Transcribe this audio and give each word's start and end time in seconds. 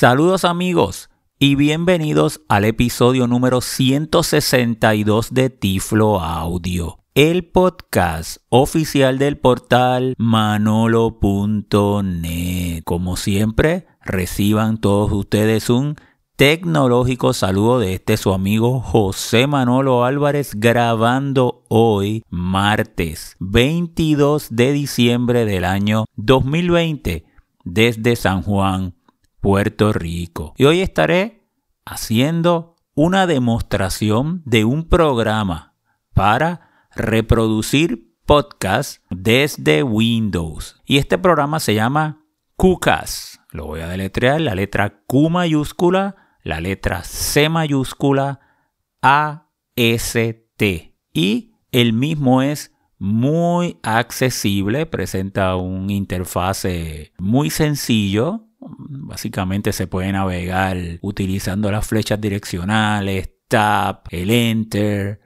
Saludos 0.00 0.46
amigos 0.46 1.10
y 1.38 1.56
bienvenidos 1.56 2.40
al 2.48 2.64
episodio 2.64 3.26
número 3.26 3.60
162 3.60 5.34
de 5.34 5.50
Tiflo 5.50 6.22
Audio, 6.22 7.00
el 7.14 7.44
podcast 7.44 8.38
oficial 8.48 9.18
del 9.18 9.36
portal 9.36 10.14
manolo.net. 10.16 11.22
Como 12.84 13.18
siempre, 13.18 13.88
reciban 14.02 14.78
todos 14.78 15.12
ustedes 15.12 15.68
un 15.68 15.96
tecnológico 16.34 17.34
saludo 17.34 17.78
de 17.78 17.92
este 17.92 18.16
su 18.16 18.32
amigo 18.32 18.80
José 18.80 19.46
Manolo 19.46 20.06
Álvarez 20.06 20.54
grabando 20.54 21.64
hoy 21.68 22.24
martes 22.30 23.36
22 23.38 24.48
de 24.50 24.72
diciembre 24.72 25.44
del 25.44 25.66
año 25.66 26.06
2020 26.16 27.26
desde 27.64 28.16
San 28.16 28.42
Juan, 28.42 28.94
Puerto 29.40 29.92
Rico. 29.92 30.54
Y 30.56 30.64
hoy 30.64 30.80
estaré 30.80 31.48
haciendo 31.84 32.76
una 32.94 33.26
demostración 33.26 34.42
de 34.44 34.64
un 34.64 34.88
programa 34.88 35.74
para 36.14 36.88
reproducir 36.94 38.14
podcast 38.26 39.02
desde 39.10 39.82
Windows. 39.82 40.80
Y 40.84 40.98
este 40.98 41.18
programa 41.18 41.60
se 41.60 41.74
llama 41.74 42.24
QCAS. 42.56 43.40
Lo 43.50 43.66
voy 43.66 43.80
a 43.80 43.88
deletrear, 43.88 44.40
la 44.40 44.54
letra 44.54 45.02
Q 45.06 45.30
mayúscula 45.30 46.16
la 46.42 46.60
letra 46.60 47.04
C 47.04 47.48
mayúscula 47.48 48.40
A 49.02 49.48
S 49.76 50.48
T 50.56 50.96
y 51.12 51.52
el 51.72 51.92
mismo 51.92 52.42
es 52.42 52.74
muy 52.98 53.78
accesible, 53.82 54.84
presenta 54.86 55.56
un 55.56 55.90
interfase 55.90 57.12
muy 57.18 57.50
sencillo. 57.50 58.48
Básicamente 58.60 59.72
se 59.72 59.86
puede 59.86 60.12
navegar 60.12 60.76
utilizando 61.00 61.70
las 61.70 61.86
flechas 61.86 62.20
direccionales, 62.20 63.30
Tab, 63.48 64.02
el 64.10 64.30
Enter 64.30 65.20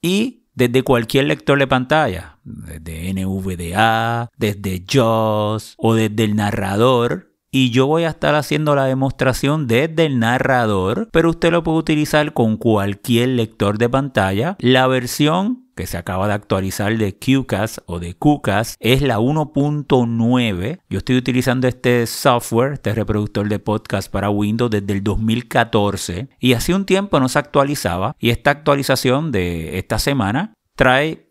y 0.00 0.46
desde 0.54 0.82
cualquier 0.82 1.26
lector 1.26 1.58
de 1.58 1.66
pantalla, 1.66 2.38
desde 2.44 3.12
NVDA, 3.12 4.30
desde 4.38 4.84
JAWS 4.88 5.74
o 5.76 5.94
desde 5.94 6.24
el 6.24 6.36
narrador 6.36 7.36
y 7.50 7.70
yo 7.70 7.86
voy 7.86 8.04
a 8.04 8.10
estar 8.10 8.34
haciendo 8.34 8.74
la 8.74 8.84
demostración 8.84 9.66
desde 9.66 10.04
el 10.04 10.18
narrador, 10.18 11.08
pero 11.10 11.30
usted 11.30 11.50
lo 11.50 11.62
puede 11.62 11.78
utilizar 11.78 12.34
con 12.34 12.58
cualquier 12.58 13.30
lector 13.30 13.78
de 13.78 13.88
pantalla. 13.88 14.56
La 14.58 14.86
versión 14.86 15.65
que 15.76 15.86
se 15.86 15.98
acaba 15.98 16.26
de 16.26 16.34
actualizar 16.34 16.96
de 16.96 17.16
QCAS 17.16 17.82
o 17.86 18.00
de 18.00 18.14
QCAS 18.14 18.76
es 18.80 19.02
la 19.02 19.18
1.9. 19.18 20.80
Yo 20.88 20.98
estoy 20.98 21.16
utilizando 21.16 21.68
este 21.68 22.06
software, 22.06 22.72
este 22.72 22.94
reproductor 22.94 23.48
de 23.48 23.58
podcast 23.58 24.10
para 24.10 24.30
Windows 24.30 24.70
desde 24.70 24.92
el 24.92 25.04
2014 25.04 26.28
y 26.40 26.54
hace 26.54 26.74
un 26.74 26.86
tiempo 26.86 27.20
no 27.20 27.28
se 27.28 27.38
actualizaba 27.38 28.16
y 28.18 28.30
esta 28.30 28.50
actualización 28.50 29.30
de 29.30 29.78
esta 29.78 29.98
semana 29.98 30.54
trae 30.76 31.25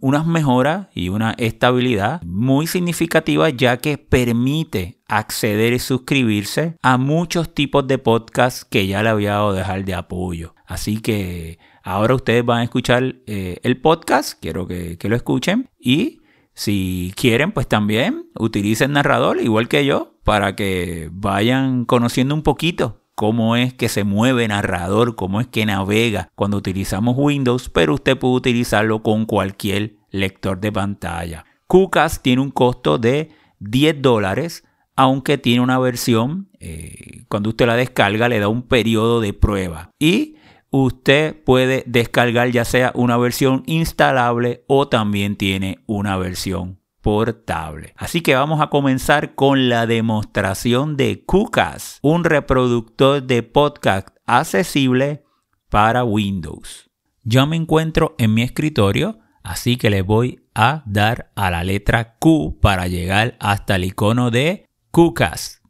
unas 0.00 0.26
mejoras 0.26 0.88
y 0.94 1.08
una 1.08 1.32
estabilidad 1.38 2.22
muy 2.22 2.66
significativa 2.66 3.50
ya 3.50 3.78
que 3.78 3.98
permite 3.98 4.98
acceder 5.08 5.72
y 5.72 5.78
suscribirse 5.78 6.76
a 6.82 6.98
muchos 6.98 7.54
tipos 7.54 7.86
de 7.86 7.98
podcasts 7.98 8.64
que 8.64 8.86
ya 8.86 9.02
le 9.02 9.10
había 9.10 9.32
dado 9.32 9.52
dejar 9.52 9.84
de 9.84 9.94
apoyo. 9.94 10.54
Así 10.66 11.00
que 11.00 11.58
ahora 11.82 12.14
ustedes 12.14 12.44
van 12.44 12.60
a 12.60 12.64
escuchar 12.64 13.16
eh, 13.26 13.58
el 13.62 13.80
podcast, 13.80 14.40
quiero 14.40 14.66
que, 14.66 14.98
que 14.98 15.08
lo 15.08 15.16
escuchen 15.16 15.70
y 15.78 16.20
si 16.54 17.12
quieren 17.16 17.52
pues 17.52 17.66
también 17.66 18.30
utilicen 18.38 18.92
narrador 18.92 19.40
igual 19.40 19.68
que 19.68 19.84
yo 19.84 20.14
para 20.22 20.54
que 20.56 21.10
vayan 21.12 21.84
conociendo 21.84 22.34
un 22.34 22.42
poquito 22.42 23.03
cómo 23.14 23.56
es 23.56 23.74
que 23.74 23.88
se 23.88 24.04
mueve 24.04 24.48
narrador, 24.48 25.16
cómo 25.16 25.40
es 25.40 25.46
que 25.46 25.66
navega 25.66 26.28
cuando 26.34 26.56
utilizamos 26.56 27.14
Windows, 27.16 27.68
pero 27.68 27.94
usted 27.94 28.18
puede 28.18 28.34
utilizarlo 28.34 29.02
con 29.02 29.26
cualquier 29.26 29.96
lector 30.10 30.60
de 30.60 30.72
pantalla. 30.72 31.44
QCAS 31.66 32.22
tiene 32.22 32.42
un 32.42 32.50
costo 32.50 32.98
de 32.98 33.30
10 33.60 34.02
dólares, 34.02 34.64
aunque 34.96 35.38
tiene 35.38 35.60
una 35.60 35.78
versión, 35.78 36.48
eh, 36.60 37.24
cuando 37.28 37.50
usted 37.50 37.66
la 37.66 37.76
descarga 37.76 38.28
le 38.28 38.38
da 38.38 38.48
un 38.48 38.62
periodo 38.62 39.20
de 39.20 39.32
prueba 39.32 39.90
y 39.98 40.36
usted 40.70 41.42
puede 41.44 41.84
descargar 41.86 42.50
ya 42.50 42.64
sea 42.64 42.92
una 42.94 43.16
versión 43.16 43.62
instalable 43.66 44.64
o 44.66 44.88
también 44.88 45.36
tiene 45.36 45.78
una 45.86 46.16
versión 46.16 46.83
portable. 47.04 47.92
Así 47.98 48.22
que 48.22 48.34
vamos 48.34 48.62
a 48.62 48.68
comenzar 48.68 49.34
con 49.34 49.68
la 49.68 49.86
demostración 49.86 50.96
de 50.96 51.22
Kukas, 51.22 51.98
un 52.00 52.24
reproductor 52.24 53.22
de 53.22 53.42
podcast 53.42 54.08
accesible 54.24 55.22
para 55.68 56.02
Windows. 56.02 56.88
Yo 57.22 57.46
me 57.46 57.56
encuentro 57.56 58.14
en 58.16 58.32
mi 58.32 58.40
escritorio, 58.40 59.18
así 59.42 59.76
que 59.76 59.90
le 59.90 60.00
voy 60.00 60.46
a 60.54 60.82
dar 60.86 61.30
a 61.36 61.50
la 61.50 61.62
letra 61.62 62.16
Q 62.18 62.58
para 62.62 62.88
llegar 62.88 63.36
hasta 63.38 63.76
el 63.76 63.84
icono 63.84 64.30
de 64.30 64.64
Kukas. 64.90 65.60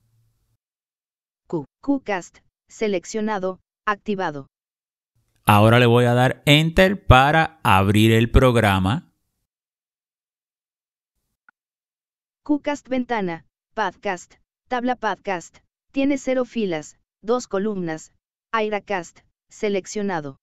Q, 1.49 1.65
QCast, 1.83 2.39
seleccionado, 2.69 3.59
activado. 3.87 4.47
Ahora 5.47 5.81
le 5.81 5.87
voy 5.87 6.05
a 6.05 6.15
dar 6.15 6.45
Enter 6.47 7.07
para 7.07 7.59
abrir 7.65 8.13
el 8.13 8.31
programa 8.31 9.14
QCast 12.47 12.91
ventana, 12.91 13.47
podcast, 13.73 14.35
tabla 14.69 14.97
podcast, 14.97 15.61
tiene 15.93 16.19
cero 16.19 16.45
filas, 16.45 16.99
dos 17.23 17.49
columnas, 17.49 18.13
Airacast, 18.53 19.21
seleccionado. 19.49 20.37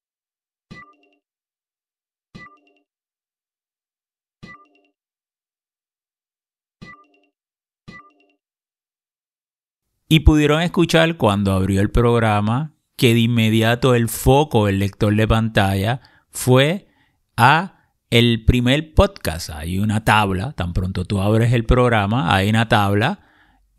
Y 10.10 10.22
pudieron 10.22 10.64
escuchar 10.64 11.18
cuando 11.18 11.52
abrió 11.52 11.82
el 11.82 11.92
programa 11.92 12.74
que 12.98 13.14
de 13.14 13.20
inmediato 13.20 13.94
el 13.94 14.10
foco 14.10 14.66
del 14.66 14.80
lector 14.80 15.16
de 15.16 15.28
pantalla 15.28 16.02
fue 16.32 16.88
a 17.38 17.81
el 18.12 18.44
primer 18.46 18.94
podcast. 18.94 19.50
Hay 19.50 19.80
una 19.80 20.04
tabla, 20.04 20.52
tan 20.52 20.74
pronto 20.74 21.06
tú 21.06 21.22
abres 21.22 21.54
el 21.54 21.64
programa, 21.64 22.36
hay 22.36 22.50
una 22.50 22.68
tabla 22.68 23.22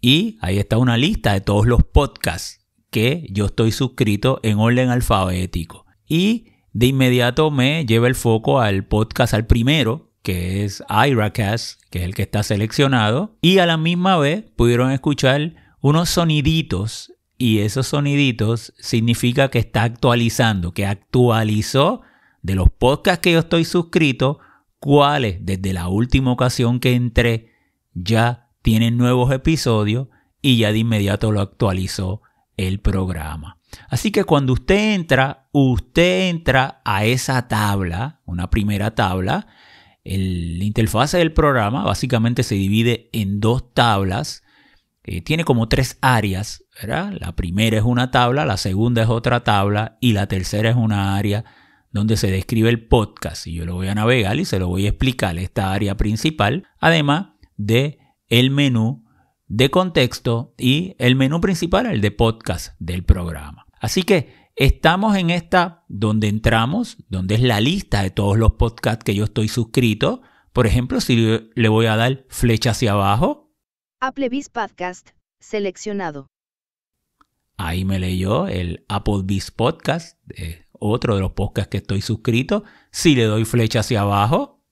y 0.01 0.39
ahí 0.41 0.59
está 0.59 0.79
una 0.79 0.97
lista 0.97 1.35
de 1.35 1.43
todos 1.43 1.67
los 1.67 1.85
podcasts 1.85 2.67
que 2.91 3.29
yo 3.31 3.47
estoy 3.47 3.71
suscrito 3.73 4.41
en 4.43 4.59
orden 4.59 4.89
alfabético. 4.89 5.87
Y 6.09 6.49
de 6.73 6.87
inmediato 6.87 7.51
me 7.51 7.85
lleva 7.85 8.09
el 8.09 8.15
foco 8.15 8.61
al 8.61 8.85
podcast, 8.85 9.35
al 9.35 9.47
primero, 9.47 10.11
que 10.23 10.65
es 10.65 10.83
IRACAS, 10.89 11.79
que 11.91 12.01
es 12.01 12.05
el 12.05 12.15
que 12.15 12.23
está 12.23 12.43
seleccionado. 12.43 13.37
Y 13.43 13.59
a 13.59 13.67
la 13.67 13.77
misma 13.77 14.17
vez 14.17 14.45
pudieron 14.57 14.93
escuchar 14.93 15.55
unos 15.81 16.09
soniditos 16.09 17.13
y 17.37 17.59
esos 17.59 17.89
soniditos 17.89 18.73
significa 18.79 19.51
que 19.51 19.59
está 19.59 19.83
actualizando, 19.83 20.73
que 20.73 20.87
actualizó 20.87 22.03
de 22.43 22.55
los 22.55 22.71
podcasts 22.71 23.23
que 23.23 23.33
yo 23.33 23.39
estoy 23.39 23.65
suscrito, 23.65 24.39
cuáles 24.79 25.39
desde 25.41 25.73
la 25.73 25.89
última 25.89 26.33
ocasión 26.33 26.81
que 26.81 26.95
entré 26.95 27.53
ya 27.95 28.51
tienen 28.63 28.97
nuevos 28.97 29.33
episodios 29.33 30.09
y 30.41 30.59
ya 30.59 30.73
de 30.73 30.79
inmediato 30.79 31.31
lo 31.31 31.41
actualizó 31.41 32.23
el 32.57 32.81
programa. 32.81 33.59
Así 33.89 34.11
que 34.11 34.25
cuando 34.25 34.53
usted 34.53 34.95
entra, 34.95 35.49
usted 35.53 36.29
entra 36.29 36.83
a 36.85 37.05
esa 37.05 37.49
tabla, 37.49 38.21
una 38.27 38.51
primera 38.51 38.95
tabla. 38.95 39.47
El, 40.05 40.59
la 40.59 40.65
interfase 40.65 41.19
del 41.19 41.33
programa 41.33 41.85
básicamente 41.85 42.43
se 42.43 42.57
divide 42.57 43.09
en 43.13 43.41
dos 43.41 43.73
tablas. 43.73 44.43
Eh, 45.05 45.21
tiene 45.21 45.45
como 45.45 45.69
tres 45.69 45.97
áreas. 46.01 46.65
La 46.83 47.37
primera 47.37 47.79
es 47.79 47.85
una 47.85 48.11
tabla, 48.11 48.45
la 48.45 48.57
segunda 48.57 49.03
es 49.03 49.09
otra 49.09 49.45
tabla 49.45 49.97
y 50.01 50.13
la 50.13 50.27
tercera 50.27 50.71
es 50.71 50.77
una 50.77 51.17
área 51.17 51.45
donde 51.93 52.17
se 52.17 52.31
describe 52.31 52.71
el 52.71 52.87
podcast 52.87 53.47
y 53.47 53.55
yo 53.55 53.67
lo 53.67 53.75
voy 53.75 53.89
a 53.89 53.95
navegar 53.95 54.39
y 54.39 54.45
se 54.45 54.59
lo 54.59 54.69
voy 54.69 54.87
a 54.87 54.91
explicar 54.91 55.39
esta 55.39 55.73
área 55.73 55.97
principal, 55.97 56.67
además 56.81 57.35
de 57.57 57.99
el 58.29 58.51
menú 58.51 59.05
de 59.47 59.71
contexto 59.71 60.55
y 60.57 60.97
el 60.99 61.15
menú 61.15 61.41
principal, 61.41 61.87
el 61.87 62.01
de 62.01 62.11
podcast 62.11 62.75
del 62.79 63.05
programa. 63.05 63.67
Así 63.79 64.03
que 64.03 64.35
estamos 64.57 65.17
en 65.17 65.29
esta 65.29 65.85
donde 65.89 66.29
entramos, 66.29 66.97
donde 67.09 67.35
es 67.35 67.43
la 67.43 67.61
lista 67.61 68.03
de 68.03 68.11
todos 68.11 68.39
los 68.39 68.53
podcasts 68.53 69.05
que 69.05 69.15
yo 69.15 69.25
estoy 69.25 69.49
suscrito. 69.49 70.23
Por 70.55 70.67
ejemplo, 70.67 71.01
si 71.03 71.17
le 71.55 71.69
voy 71.69 71.87
a 71.87 71.97
dar 71.97 72.25
flecha 72.29 72.71
hacia 72.71 72.93
abajo. 72.93 73.53
Applebee's 74.01 74.49
Podcast, 74.49 75.11
seleccionado. 75.41 76.29
Ahí 77.59 77.85
me 77.85 77.99
leyó 77.99 78.49
el 78.49 78.85
Applebee's 78.89 79.51
Podcast, 79.51 80.19
otro 80.83 81.15
de 81.15 81.21
los 81.21 81.33
podcasts 81.33 81.71
que 81.71 81.79
estoy 81.79 82.03
suscrito. 82.03 82.65
Si 82.91 83.15
le 83.15 83.25
doy 83.25 83.45
flecha 83.45 83.81
hacia 83.81 84.03
abajo. 84.03 84.63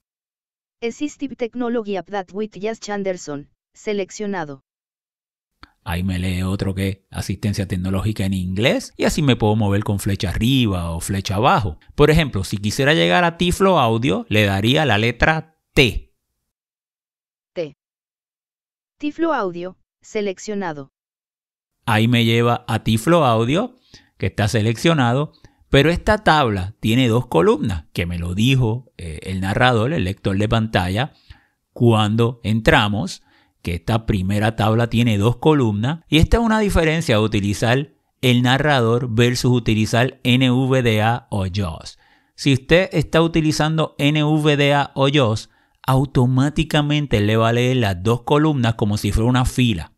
Assistive 0.83 1.37
Technology 1.37 1.99
Update 1.99 2.33
with 2.33 2.51
Jazz 2.53 2.81
Chanderson, 2.81 3.51
seleccionado. 3.75 4.63
Ahí 5.85 6.03
me 6.03 6.19
lee 6.19 6.43
otro 6.43 6.75
que 6.75 7.07
asistencia 7.11 7.67
tecnológica 7.67 8.25
en 8.25 8.35
inglés 8.35 8.93
y 8.97 9.05
así 9.05 9.23
me 9.23 9.37
puedo 9.37 9.57
mover 9.57 9.83
con 9.83 9.99
flecha 9.99 10.29
arriba 10.29 10.91
o 10.91 11.01
flecha 11.01 11.37
abajo. 11.37 11.79
Por 11.95 12.11
ejemplo, 12.11 12.45
si 12.45 12.59
quisiera 12.59 12.93
llegar 12.93 13.25
a 13.25 13.39
Tiflo 13.39 13.79
Audio, 13.79 14.27
le 14.29 14.45
daría 14.45 14.85
la 14.85 14.99
letra 14.99 15.59
T. 15.73 16.15
T. 17.55 17.77
Tiflo 18.99 19.33
Audio, 19.33 19.79
seleccionado. 20.03 20.91
Ahí 21.87 22.09
me 22.09 22.25
lleva 22.25 22.65
a 22.69 22.85
Tiflo 22.85 23.25
Audio, 23.25 23.75
que 24.19 24.27
está 24.27 24.49
seleccionado, 24.49 25.33
pero 25.71 25.91
esta 25.91 26.19
tabla 26.19 26.75
tiene 26.81 27.09
dos 27.09 27.27
columnas, 27.29 27.85
que 27.93 28.05
me 28.05 28.19
lo 28.19 28.35
dijo 28.35 28.93
eh, 28.99 29.21
el 29.23 29.41
narrador, 29.41 29.93
el 29.93 30.05
lector 30.05 30.37
de 30.37 30.49
pantalla, 30.49 31.13
cuando 31.73 32.41
entramos 32.43 33.23
que 33.63 33.75
esta 33.75 34.05
primera 34.05 34.57
tabla 34.57 34.89
tiene 34.89 35.17
dos 35.17 35.37
columnas 35.37 36.01
y 36.09 36.19
esta 36.19 36.39
es 36.39 36.43
una 36.43 36.59
diferencia 36.59 37.17
de 37.17 37.23
utilizar 37.23 37.93
el 38.21 38.43
narrador 38.43 39.09
versus 39.11 39.53
utilizar 39.53 40.21
NVDA 40.25 41.29
o 41.31 41.47
JAWS. 41.47 41.99
Si 42.35 42.53
usted 42.53 42.89
está 42.93 43.23
utilizando 43.23 43.95
NVDA 43.99 44.93
o 44.95 45.09
JAWS, 45.09 45.51
automáticamente 45.87 47.21
le 47.21 47.37
va 47.37 47.51
a 47.51 47.53
leer 47.53 47.77
las 47.77 48.03
dos 48.03 48.23
columnas 48.23 48.75
como 48.75 48.97
si 48.97 49.13
fuera 49.13 49.29
una 49.29 49.45
fila. 49.45 49.93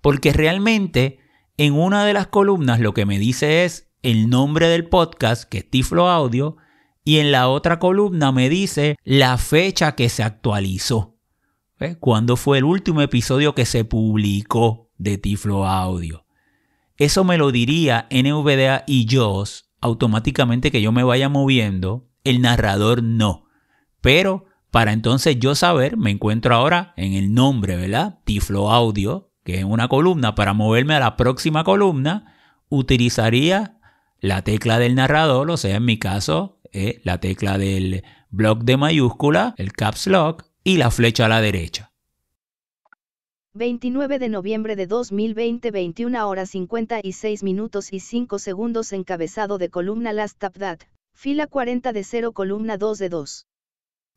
Porque 0.00 0.32
realmente 0.32 1.18
en 1.56 1.74
una 1.74 2.04
de 2.04 2.12
las 2.12 2.26
columnas 2.26 2.80
lo 2.80 2.94
que 2.94 3.06
me 3.06 3.18
dice 3.18 3.64
es 3.64 3.83
el 4.04 4.28
nombre 4.28 4.68
del 4.68 4.86
podcast, 4.86 5.44
que 5.44 5.58
es 5.58 5.70
Tiflo 5.70 6.10
Audio, 6.10 6.58
y 7.04 7.20
en 7.20 7.32
la 7.32 7.48
otra 7.48 7.78
columna 7.78 8.32
me 8.32 8.50
dice 8.50 8.96
la 9.02 9.38
fecha 9.38 9.94
que 9.94 10.10
se 10.10 10.22
actualizó. 10.22 11.16
¿eh? 11.80 11.96
¿Cuándo 11.98 12.36
fue 12.36 12.58
el 12.58 12.64
último 12.64 13.00
episodio 13.00 13.54
que 13.54 13.64
se 13.64 13.86
publicó 13.86 14.90
de 14.98 15.16
Tiflo 15.16 15.66
Audio? 15.66 16.26
Eso 16.98 17.24
me 17.24 17.38
lo 17.38 17.50
diría 17.50 18.06
NVDA 18.10 18.84
y 18.86 19.06
JOS 19.10 19.70
automáticamente 19.80 20.70
que 20.70 20.82
yo 20.82 20.92
me 20.92 21.02
vaya 21.02 21.30
moviendo, 21.30 22.06
el 22.24 22.42
narrador 22.42 23.02
no. 23.02 23.46
Pero 24.02 24.44
para 24.70 24.92
entonces 24.92 25.38
yo 25.38 25.54
saber, 25.54 25.96
me 25.96 26.10
encuentro 26.10 26.54
ahora 26.54 26.92
en 26.98 27.14
el 27.14 27.32
nombre, 27.32 27.76
¿verdad? 27.76 28.18
Tiflo 28.24 28.70
Audio, 28.70 29.30
que 29.44 29.60
es 29.60 29.64
una 29.64 29.88
columna. 29.88 30.34
Para 30.34 30.52
moverme 30.52 30.94
a 30.94 31.00
la 31.00 31.16
próxima 31.16 31.64
columna, 31.64 32.34
utilizaría 32.68 33.78
la 34.24 34.40
tecla 34.40 34.78
del 34.78 34.94
narrador, 34.94 35.50
o 35.50 35.58
sea, 35.58 35.76
en 35.76 35.84
mi 35.84 35.98
caso, 35.98 36.58
eh, 36.72 37.02
la 37.04 37.20
tecla 37.20 37.58
del 37.58 38.04
bloc 38.30 38.64
de 38.64 38.78
mayúscula, 38.78 39.54
el 39.58 39.72
caps 39.72 40.06
lock, 40.06 40.44
y 40.64 40.78
la 40.78 40.90
flecha 40.90 41.26
a 41.26 41.28
la 41.28 41.42
derecha. 41.42 41.92
29 43.52 44.18
de 44.18 44.30
noviembre 44.30 44.76
de 44.76 44.86
2020, 44.86 45.70
21 45.70 46.26
horas 46.26 46.48
56 46.48 47.42
minutos 47.42 47.92
y 47.92 48.00
5 48.00 48.38
segundos 48.38 48.94
encabezado 48.94 49.58
de 49.58 49.68
columna 49.68 50.14
Last 50.14 50.38
Tap 50.38 50.56
That, 50.56 50.78
fila 51.12 51.46
40 51.46 51.92
de 51.92 52.02
0, 52.02 52.32
columna 52.32 52.78
2 52.78 52.98
de 52.98 53.08
2. 53.10 53.46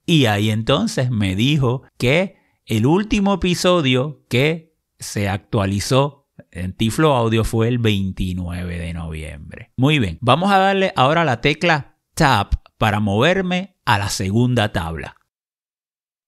Y 0.05 0.25
ahí 0.27 0.51
entonces 0.51 1.11
me 1.11 1.35
dijo 1.35 1.83
que 1.97 2.37
el 2.65 2.85
último 2.85 3.33
episodio 3.33 4.23
que 4.29 4.73
se 4.99 5.27
actualizó 5.27 6.26
en 6.51 6.73
Tiflo 6.73 7.13
Audio 7.13 7.43
fue 7.43 7.67
el 7.67 7.77
29 7.77 8.77
de 8.77 8.93
noviembre. 8.93 9.71
Muy 9.77 9.99
bien, 9.99 10.17
vamos 10.21 10.51
a 10.51 10.57
darle 10.57 10.93
ahora 10.95 11.23
la 11.23 11.41
tecla 11.41 11.97
Tap 12.13 12.53
para 12.77 12.99
moverme 12.99 13.75
a 13.85 13.97
la 13.97 14.09
segunda 14.09 14.71
tabla. 14.71 15.15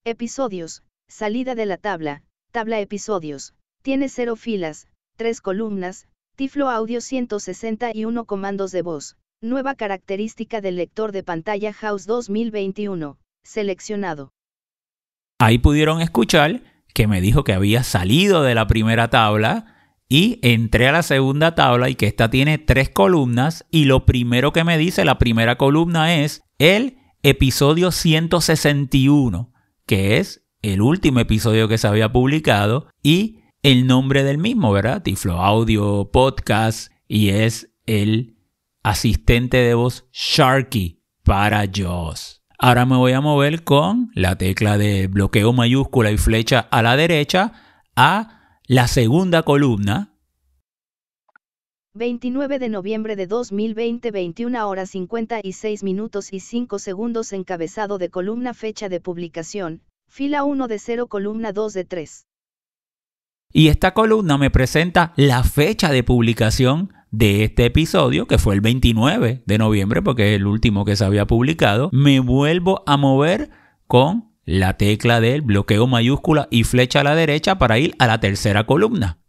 Episodios, 0.06 0.84
salida 1.08 1.56
de 1.56 1.66
la 1.66 1.78
tabla, 1.78 2.24
tabla 2.52 2.80
episodios, 2.80 3.54
tiene 3.82 4.10
cero 4.10 4.36
filas, 4.36 4.88
tres 5.16 5.42
columnas, 5.42 6.08
Tiflo 6.36 6.70
Audio 6.70 7.02
161 7.02 8.26
comandos 8.26 8.72
de 8.72 8.82
voz, 8.82 9.18
nueva 9.42 9.76
característica 9.76 10.62
del 10.62 10.78
lector 10.78 11.12
de 11.12 11.24
pantalla 11.24 11.74
House 11.74 12.06
2021, 12.06 13.18
seleccionado. 13.44 14.32
Ahí 15.40 15.58
pudieron 15.58 16.02
escuchar 16.02 16.62
que 16.94 17.08
me 17.08 17.22
dijo 17.22 17.44
que 17.44 17.54
había 17.54 17.84
salido 17.84 18.44
de 18.44 18.56
la 18.56 18.68
primera 18.68 19.10
tabla 19.10 19.69
y 20.10 20.40
entré 20.42 20.88
a 20.88 20.92
la 20.92 21.04
segunda 21.04 21.56
tabla 21.56 21.90
y 21.90 21.96
que 21.96 22.08
esta 22.08 22.30
tiene 22.30 22.58
tres 22.58 22.90
columnas 22.90 23.66
y 23.70 23.86
lo 23.86 24.06
primero 24.06 24.52
que 24.52 24.64
me 24.64 24.78
dice 24.78 25.06
la 25.06 25.20
primera 25.20 25.56
columna 25.58 26.16
es 26.16 26.42
el 26.58 26.98
episodio 27.22 27.92
161 27.92 29.54
que 29.86 30.18
es 30.18 30.44
el 30.62 30.82
último 30.82 31.20
episodio 31.20 31.68
que 31.68 31.78
se 31.78 31.88
había 31.88 32.12
publicado 32.12 32.88
y 33.02 33.40
el 33.62 33.88
nombre 33.88 34.24
del 34.24 34.38
mismo, 34.38 34.72
¿verdad? 34.72 35.02
Tiflo 35.02 35.42
Audio 35.42 36.10
Podcast 36.12 36.92
y 37.08 37.30
es 37.30 37.72
el 37.86 38.38
asistente 38.84 39.58
de 39.58 39.74
voz 39.74 40.08
Sharky 40.14 41.02
para 41.24 41.66
JAWS. 41.66 42.44
Ahora 42.58 42.86
me 42.86 42.98
voy 42.98 43.14
a 43.14 43.22
mover 43.22 43.64
con 43.64 44.12
la 44.14 44.38
tecla 44.38 44.78
de 44.78 45.08
bloqueo 45.08 45.54
mayúscula 45.54 46.12
y 46.12 46.18
flecha 46.18 46.60
a 46.60 46.82
la 46.82 46.96
derecha 46.96 47.54
a 47.96 48.39
la 48.70 48.88
segunda 48.88 49.42
columna 49.42 50.14
29 51.96 52.60
de 52.60 52.70
noviembre 52.70 53.16
de 53.16 53.26
2020, 53.26 54.12
21 54.12 54.70
horas 54.70 54.92
56 54.92 55.82
minutos 55.82 56.32
y 56.32 56.40
5 56.40 56.78
segundos 56.78 57.34
encabezado 57.34 57.98
de 57.98 58.10
columna 58.10 58.54
fecha 58.54 58.88
de 58.88 59.02
publicación, 59.02 59.82
fila 60.08 60.44
1 60.44 60.68
de 60.68 60.78
0 60.78 61.08
columna 61.08 61.52
2 61.52 61.74
de 61.74 61.84
3. 61.84 62.28
Y 63.54 63.70
esta 63.70 63.96
columna 63.96 64.38
me 64.38 64.52
presenta 64.52 65.14
la 65.16 65.44
fecha 65.44 65.92
de 65.92 66.04
publicación 66.04 66.94
de 67.10 67.46
este 67.46 67.66
episodio, 67.66 68.28
que 68.28 68.38
fue 68.38 68.54
el 68.54 68.62
29 68.62 69.42
de 69.48 69.58
noviembre, 69.58 70.04
porque 70.04 70.36
es 70.36 70.36
el 70.36 70.46
último 70.46 70.86
que 70.86 70.96
se 70.96 71.06
había 71.06 71.26
publicado. 71.26 71.90
Me 71.92 72.20
vuelvo 72.20 72.84
a 72.86 72.98
mover 72.98 73.50
con 73.88 74.29
la 74.50 74.78
tecla 74.78 75.22
del 75.22 75.44
bloqueo 75.44 75.86
mayúscula 75.86 76.48
y 76.50 76.64
flecha 76.64 77.02
a 77.02 77.04
la 77.04 77.14
derecha 77.14 77.60
para 77.60 77.78
ir 77.78 77.96
a 78.00 78.08
la 78.08 78.20
tercera 78.20 78.66
columna. 78.66 79.20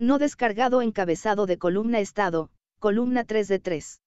No 0.00 0.18
descargado 0.18 0.82
encabezado 0.82 1.46
de 1.46 1.58
columna 1.58 2.00
estado, 2.00 2.50
columna 2.80 3.22
3 3.22 3.46
de 3.46 3.58
3. 3.60 4.00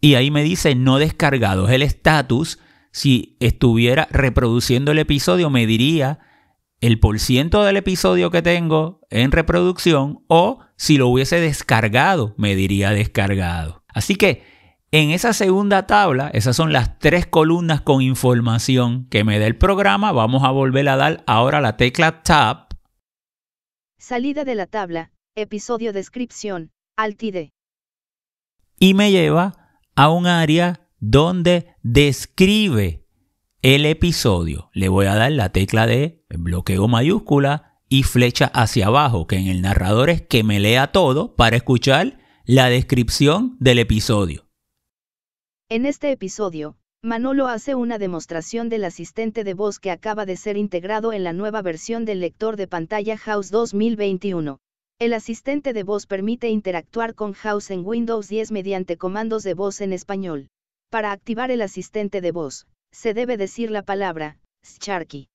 Y 0.00 0.14
ahí 0.14 0.30
me 0.30 0.44
dice 0.44 0.76
no 0.76 0.98
descargado. 0.98 1.66
Es 1.66 1.74
el 1.74 1.82
estatus. 1.82 2.60
Si 2.92 3.36
estuviera 3.40 4.06
reproduciendo 4.12 4.92
el 4.92 5.00
episodio, 5.00 5.50
me 5.50 5.66
diría 5.66 6.20
el 6.80 7.00
porciento 7.00 7.64
del 7.64 7.76
episodio 7.76 8.30
que 8.30 8.42
tengo 8.42 9.00
en 9.10 9.32
reproducción 9.32 10.20
o 10.28 10.60
si 10.76 10.96
lo 10.96 11.08
hubiese 11.08 11.40
descargado, 11.40 12.34
me 12.38 12.54
diría 12.54 12.90
descargado. 12.90 13.82
Así 13.88 14.14
que 14.14 14.44
en 14.90 15.10
esa 15.10 15.32
segunda 15.32 15.86
tabla, 15.86 16.30
esas 16.32 16.56
son 16.56 16.72
las 16.72 16.98
tres 16.98 17.26
columnas 17.26 17.82
con 17.82 18.02
información 18.02 19.06
que 19.10 19.24
me 19.24 19.38
da 19.38 19.46
el 19.46 19.56
programa. 19.56 20.12
Vamos 20.12 20.44
a 20.44 20.50
volver 20.50 20.88
a 20.88 20.96
dar 20.96 21.24
ahora 21.26 21.60
la 21.60 21.76
tecla 21.76 22.22
Tab 22.22 22.68
Salida 24.00 24.44
de 24.44 24.54
la 24.54 24.66
tabla, 24.66 25.12
episodio 25.34 25.92
descripción, 25.92 26.70
altide. 26.96 27.52
Y 28.78 28.94
me 28.94 29.10
lleva 29.10 29.80
a 29.96 30.08
un 30.08 30.26
área 30.26 30.88
donde 31.00 31.74
describe 31.82 33.04
el 33.60 33.84
episodio. 33.84 34.70
Le 34.72 34.88
voy 34.88 35.06
a 35.06 35.14
dar 35.16 35.32
la 35.32 35.50
tecla 35.50 35.86
de 35.86 36.24
bloqueo 36.30 36.88
mayúscula 36.88 37.80
y 37.88 38.04
flecha 38.04 38.46
hacia 38.54 38.86
abajo, 38.86 39.26
que 39.26 39.36
en 39.36 39.48
el 39.48 39.60
narrador 39.60 40.08
es 40.10 40.22
que 40.22 40.44
me 40.44 40.60
lea 40.60 40.92
todo 40.92 41.36
para 41.36 41.56
escuchar 41.56 42.18
la 42.46 42.70
descripción 42.70 43.56
del 43.58 43.80
episodio. 43.80 44.47
En 45.70 45.84
este 45.84 46.10
episodio, 46.10 46.78
Manolo 47.02 47.46
hace 47.46 47.74
una 47.74 47.98
demostración 47.98 48.70
del 48.70 48.84
asistente 48.84 49.44
de 49.44 49.52
voz 49.52 49.78
que 49.78 49.90
acaba 49.90 50.24
de 50.24 50.38
ser 50.38 50.56
integrado 50.56 51.12
en 51.12 51.24
la 51.24 51.34
nueva 51.34 51.60
versión 51.60 52.06
del 52.06 52.20
lector 52.20 52.56
de 52.56 52.66
pantalla 52.66 53.18
House 53.18 53.50
2021. 53.50 54.60
El 54.98 55.12
asistente 55.12 55.74
de 55.74 55.82
voz 55.82 56.06
permite 56.06 56.48
interactuar 56.48 57.14
con 57.14 57.34
House 57.34 57.70
en 57.70 57.84
Windows 57.84 58.28
10 58.28 58.50
mediante 58.50 58.96
comandos 58.96 59.42
de 59.42 59.52
voz 59.52 59.82
en 59.82 59.92
español. 59.92 60.48
Para 60.90 61.12
activar 61.12 61.50
el 61.50 61.60
asistente 61.60 62.22
de 62.22 62.32
voz, 62.32 62.66
se 62.90 63.12
debe 63.12 63.36
decir 63.36 63.70
la 63.70 63.82
palabra 63.82 64.38
Sharky. 64.80 65.28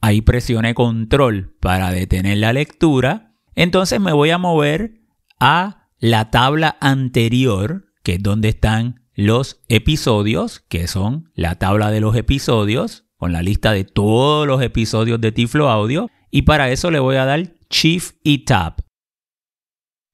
Ahí 0.00 0.20
presione 0.20 0.72
control 0.72 1.56
para 1.58 1.90
detener 1.90 2.38
la 2.38 2.52
lectura. 2.52 3.34
Entonces 3.56 3.98
me 3.98 4.12
voy 4.12 4.30
a 4.30 4.38
mover 4.38 5.00
a 5.40 5.88
la 5.98 6.30
tabla 6.30 6.76
anterior, 6.80 7.86
que 8.06 8.14
es 8.14 8.22
donde 8.22 8.50
están 8.50 9.04
los 9.16 9.64
episodios, 9.66 10.60
que 10.60 10.86
son 10.86 11.32
la 11.34 11.56
tabla 11.56 11.90
de 11.90 12.00
los 12.00 12.14
episodios, 12.14 13.04
con 13.16 13.32
la 13.32 13.42
lista 13.42 13.72
de 13.72 13.82
todos 13.82 14.46
los 14.46 14.62
episodios 14.62 15.20
de 15.20 15.32
Tiflo 15.32 15.68
Audio, 15.68 16.08
y 16.30 16.42
para 16.42 16.70
eso 16.70 16.92
le 16.92 17.00
voy 17.00 17.16
a 17.16 17.24
dar 17.24 17.52
Shift 17.68 18.14
y 18.22 18.44
Tab. 18.44 18.76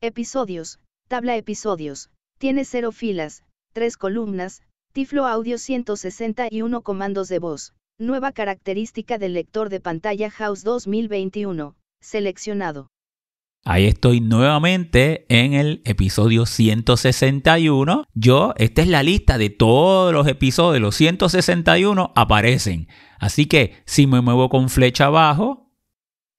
Episodios, 0.00 0.80
tabla 1.06 1.36
episodios, 1.36 2.08
tiene 2.38 2.64
cero 2.64 2.92
filas, 2.92 3.44
tres 3.74 3.98
columnas, 3.98 4.62
Tiflo 4.94 5.26
Audio 5.26 5.58
161 5.58 6.80
comandos 6.80 7.28
de 7.28 7.40
voz, 7.40 7.74
nueva 7.98 8.32
característica 8.32 9.18
del 9.18 9.34
lector 9.34 9.68
de 9.68 9.80
pantalla 9.80 10.30
House 10.30 10.64
2021, 10.64 11.76
seleccionado. 12.00 12.88
Ahí 13.64 13.86
estoy 13.86 14.20
nuevamente 14.20 15.24
en 15.28 15.52
el 15.52 15.82
episodio 15.84 16.46
161. 16.46 18.04
Yo, 18.12 18.54
esta 18.56 18.82
es 18.82 18.88
la 18.88 19.04
lista 19.04 19.38
de 19.38 19.50
todos 19.50 20.12
los 20.12 20.26
episodios, 20.26 20.82
los 20.82 20.96
161 20.96 22.12
aparecen. 22.16 22.88
Así 23.20 23.46
que 23.46 23.76
si 23.84 24.08
me 24.08 24.20
muevo 24.20 24.48
con 24.48 24.68
flecha 24.68 25.06
abajo. 25.06 25.70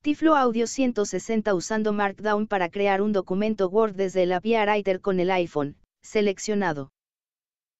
Tiflo 0.01 0.35
Audio 0.35 0.67
160 0.67 1.53
usando 1.53 1.93
Markdown 1.93 2.45
para 2.45 2.67
crear 2.67 3.01
un 3.01 3.13
documento 3.13 3.69
Word 3.69 3.95
desde 3.95 4.23
el 4.23 4.33
API 4.33 4.57
Writer 4.57 4.99
con 4.99 5.21
el 5.21 5.31
iPhone. 5.31 5.77
Seleccionado. 6.01 6.91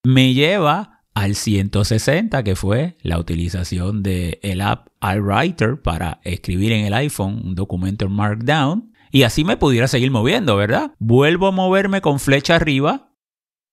Me 0.05 0.33
lleva 0.33 1.03
al 1.13 1.35
160, 1.35 2.43
que 2.43 2.55
fue 2.55 2.95
la 3.01 3.19
utilización 3.19 4.03
del 4.03 4.39
el 4.41 4.61
app 4.61 4.87
iWriter 5.01 5.81
para 5.81 6.21
escribir 6.23 6.71
en 6.71 6.85
el 6.85 6.93
iPhone 6.93 7.41
un 7.43 7.55
documento 7.55 8.05
en 8.05 8.13
Markdown. 8.13 8.92
Y 9.13 9.21
así 9.21 9.43
me 9.43 9.57
pudiera 9.57 9.87
seguir 9.87 10.09
moviendo, 10.09 10.55
¿verdad? 10.55 10.95
Vuelvo 10.97 11.45
a 11.45 11.51
moverme 11.51 12.01
con 12.01 12.19
flecha 12.19 12.55
arriba. 12.55 13.13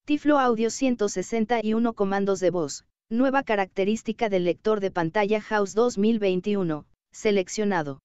Tiflo 0.05 0.39
Audio 0.39 0.69
161 0.69 1.95
comandos 1.95 2.41
de 2.41 2.51
voz. 2.51 2.85
Nueva 3.09 3.43
característica 3.43 4.29
del 4.29 4.45
lector 4.45 4.81
de 4.81 4.91
pantalla 4.91 5.41
House 5.41 5.73
2021. 5.73 6.85
Seleccionado. 7.11 8.01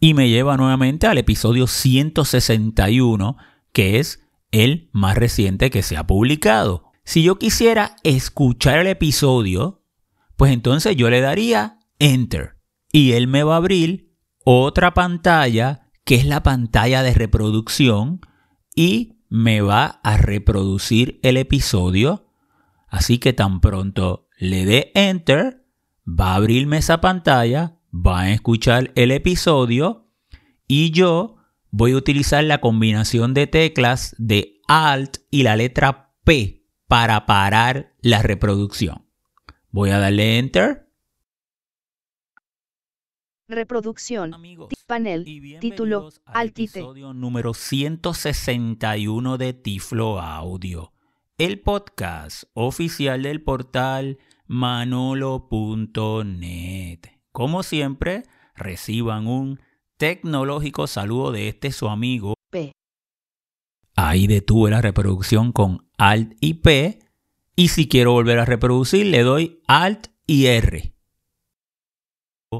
Y 0.00 0.14
me 0.14 0.30
lleva 0.30 0.56
nuevamente 0.56 1.06
al 1.06 1.18
episodio 1.18 1.66
161, 1.66 3.36
que 3.74 3.98
es 3.98 4.26
el 4.50 4.88
más 4.92 5.18
reciente 5.18 5.68
que 5.68 5.82
se 5.82 5.98
ha 5.98 6.06
publicado. 6.06 6.90
Si 7.04 7.22
yo 7.22 7.38
quisiera 7.38 7.96
escuchar 8.02 8.78
el 8.78 8.86
episodio, 8.86 9.84
pues 10.36 10.50
entonces 10.52 10.96
yo 10.96 11.10
le 11.10 11.20
daría 11.20 11.80
Enter. 11.98 12.56
Y 12.90 13.12
él 13.12 13.28
me 13.28 13.42
va 13.42 13.56
a 13.56 13.58
abrir 13.58 14.16
otra 14.42 14.94
pantalla 14.94 15.81
que 16.04 16.16
es 16.16 16.26
la 16.26 16.42
pantalla 16.42 17.02
de 17.02 17.14
reproducción 17.14 18.20
y 18.74 19.18
me 19.28 19.60
va 19.60 20.00
a 20.02 20.16
reproducir 20.16 21.20
el 21.22 21.36
episodio. 21.36 22.28
Así 22.88 23.18
que 23.18 23.32
tan 23.32 23.60
pronto 23.60 24.28
le 24.38 24.64
dé 24.64 24.92
enter, 24.94 25.64
va 26.06 26.32
a 26.32 26.34
abrirme 26.36 26.78
esa 26.78 27.00
pantalla, 27.00 27.78
va 27.94 28.20
a 28.20 28.32
escuchar 28.32 28.92
el 28.94 29.10
episodio 29.10 30.08
y 30.66 30.90
yo 30.90 31.36
voy 31.70 31.92
a 31.92 31.96
utilizar 31.96 32.44
la 32.44 32.60
combinación 32.60 33.34
de 33.34 33.46
teclas 33.46 34.14
de 34.18 34.60
Alt 34.68 35.18
y 35.30 35.42
la 35.42 35.56
letra 35.56 36.14
P 36.24 36.66
para 36.86 37.24
parar 37.24 37.94
la 38.00 38.22
reproducción. 38.22 39.06
Voy 39.70 39.90
a 39.90 39.98
darle 39.98 40.38
enter 40.38 40.91
Reproducción. 43.52 44.34
panel. 44.86 45.24
Título. 45.60 46.08
Altite. 46.24 46.78
Episodio 46.78 47.12
número 47.12 47.52
161 47.52 49.36
de 49.36 49.52
Tiflo 49.52 50.20
Audio. 50.20 50.94
El 51.36 51.60
podcast 51.60 52.44
oficial 52.54 53.22
del 53.22 53.42
portal 53.42 54.16
manolo.net. 54.46 55.40
Como 57.30 57.62
siempre, 57.62 58.22
reciban 58.54 59.26
un 59.26 59.60
tecnológico 59.98 60.86
saludo 60.86 61.30
de 61.30 61.48
este 61.48 61.72
su 61.72 61.88
amigo 61.88 62.32
P. 62.50 62.72
Ahí 63.94 64.26
detuve 64.26 64.70
la 64.70 64.80
reproducción 64.80 65.52
con 65.52 65.86
Alt 65.98 66.32
y 66.40 66.54
P. 66.54 67.00
Y 67.54 67.68
si 67.68 67.86
quiero 67.86 68.12
volver 68.12 68.38
a 68.38 68.46
reproducir, 68.46 69.08
le 69.08 69.22
doy 69.22 69.60
Alt 69.66 70.06
y 70.26 70.46
R. 70.46 70.94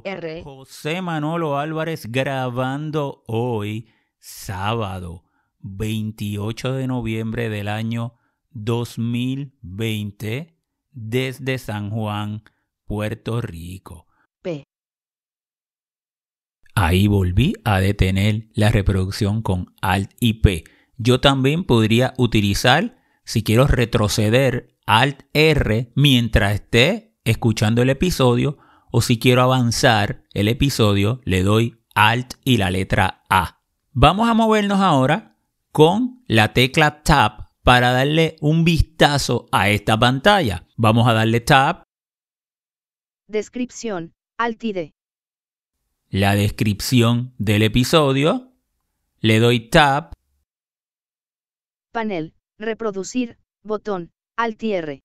R. 0.04 0.42
José 0.42 1.02
Manolo 1.02 1.58
Álvarez 1.58 2.11
grabando 2.11 3.22
hoy, 3.26 3.90
sábado 4.18 5.25
28 5.61 6.72
de 6.72 6.87
noviembre 6.87 7.50
del 7.50 7.68
año 7.68 8.14
2020, 8.50 10.58
desde 10.90 11.58
San 11.58 11.90
Juan, 11.90 12.42
Puerto 12.87 13.42
Rico. 13.42 14.06
P. 14.40 14.64
Ahí 16.75 17.06
volví 17.06 17.54
a 17.64 17.80
detener 17.80 18.49
la 18.54 18.70
reproducción 18.70 19.42
con 19.42 19.75
Alt 19.82 20.12
y 20.20 20.34
P. 20.34 20.64
Yo 20.96 21.20
también 21.20 21.64
podría 21.64 22.14
utilizar, 22.16 22.96
si 23.25 23.42
quiero 23.42 23.66
retroceder, 23.66 24.78
Alt 24.87 25.22
R 25.32 25.92
mientras 25.94 26.54
esté 26.54 27.16
escuchando 27.25 27.82
el 27.82 27.90
episodio 27.90 28.58
o 28.92 29.00
si 29.00 29.18
quiero 29.18 29.42
avanzar 29.42 30.22
el 30.34 30.49
episodio, 30.49 31.20
le 31.25 31.42
doy 31.42 31.82
Alt 31.94 32.34
y 32.44 32.58
la 32.58 32.70
letra 32.70 33.25
A. 33.28 33.62
Vamos 33.90 34.28
a 34.28 34.34
movernos 34.34 34.80
ahora 34.80 35.38
con 35.72 36.22
la 36.26 36.52
tecla 36.52 37.02
Tab 37.02 37.49
para 37.62 37.92
darle 37.92 38.37
un 38.40 38.64
vistazo 38.64 39.46
a 39.50 39.70
esta 39.70 39.99
pantalla. 39.99 40.68
Vamos 40.76 41.08
a 41.08 41.14
darle 41.14 41.40
Tab. 41.40 41.84
Descripción, 43.28 44.12
Alt 44.37 44.62
y 44.62 44.72
D. 44.75 44.94
La 46.11 46.34
descripción 46.34 47.34
del 47.38 47.62
episodio. 47.62 48.52
Le 49.20 49.38
doy 49.38 49.70
Tab. 49.70 50.12
Panel, 51.92 52.34
reproducir, 52.58 53.38
botón, 53.62 54.12
Alt 54.37 54.62
y 54.62 54.75
R. 54.75 55.00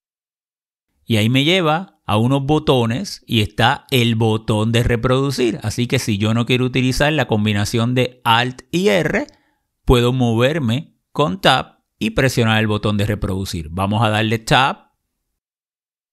Y 1.05 1.15
ahí 1.15 1.29
me 1.29 1.45
lleva 1.45 1.96
a 2.07 2.17
unos 2.17 2.45
botones 2.45 3.21
y 3.27 3.41
está 3.41 3.85
el 3.91 4.15
botón 4.15 4.71
de 4.71 4.81
reproducir. 4.81 5.59
Así 5.61 5.87
que 5.87 5.99
si 5.99 6.17
yo 6.17 6.33
no 6.33 6.45
quiero 6.45 6.63
utilizar 6.63 7.11
la 7.11 7.27
combinación 7.27 7.95
de 7.95 8.21
Alt 8.23 8.61
y 8.71 8.87
R, 8.87 9.27
puedo 9.83 10.13
moverme 10.13 10.95
con 11.11 11.41
Tab 11.41 11.83
y 11.99 12.11
presionar 12.11 12.61
el 12.61 12.67
botón 12.67 12.97
de 12.97 13.05
reproducir. 13.05 13.67
Vamos 13.69 14.01
a 14.03 14.09
darle 14.09 14.39
Tab. 14.39 14.93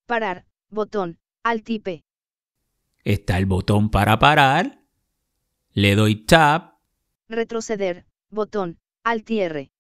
Parar, 0.07 0.47
botón, 0.69 1.21
Alt 1.45 1.71
y 1.71 1.79
P. 1.79 2.05
Está 3.05 3.39
el 3.39 3.47
botón 3.47 3.89
para 3.89 4.19
parar. 4.19 4.81
Le 5.71 5.95
doy 5.95 6.17
Tab. 6.17 6.75
Retroceder, 7.29 8.05
botón, 8.31 8.81
Alt 9.05 9.31
y 9.31 9.41
R. 9.41 9.71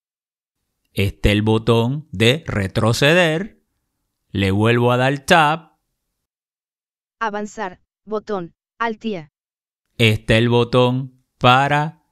Está 0.92 1.32
el 1.32 1.42
botón 1.42 2.06
de 2.12 2.44
retroceder. 2.46 3.64
Le 4.30 4.52
vuelvo 4.52 4.92
a 4.92 4.96
dar 4.96 5.18
Tab 5.18 5.73
Avanzar, 7.26 7.80
botón, 8.04 8.52
Altía. 8.78 9.32
Está 9.96 10.36
el 10.36 10.50
botón 10.50 11.24
para 11.38 12.02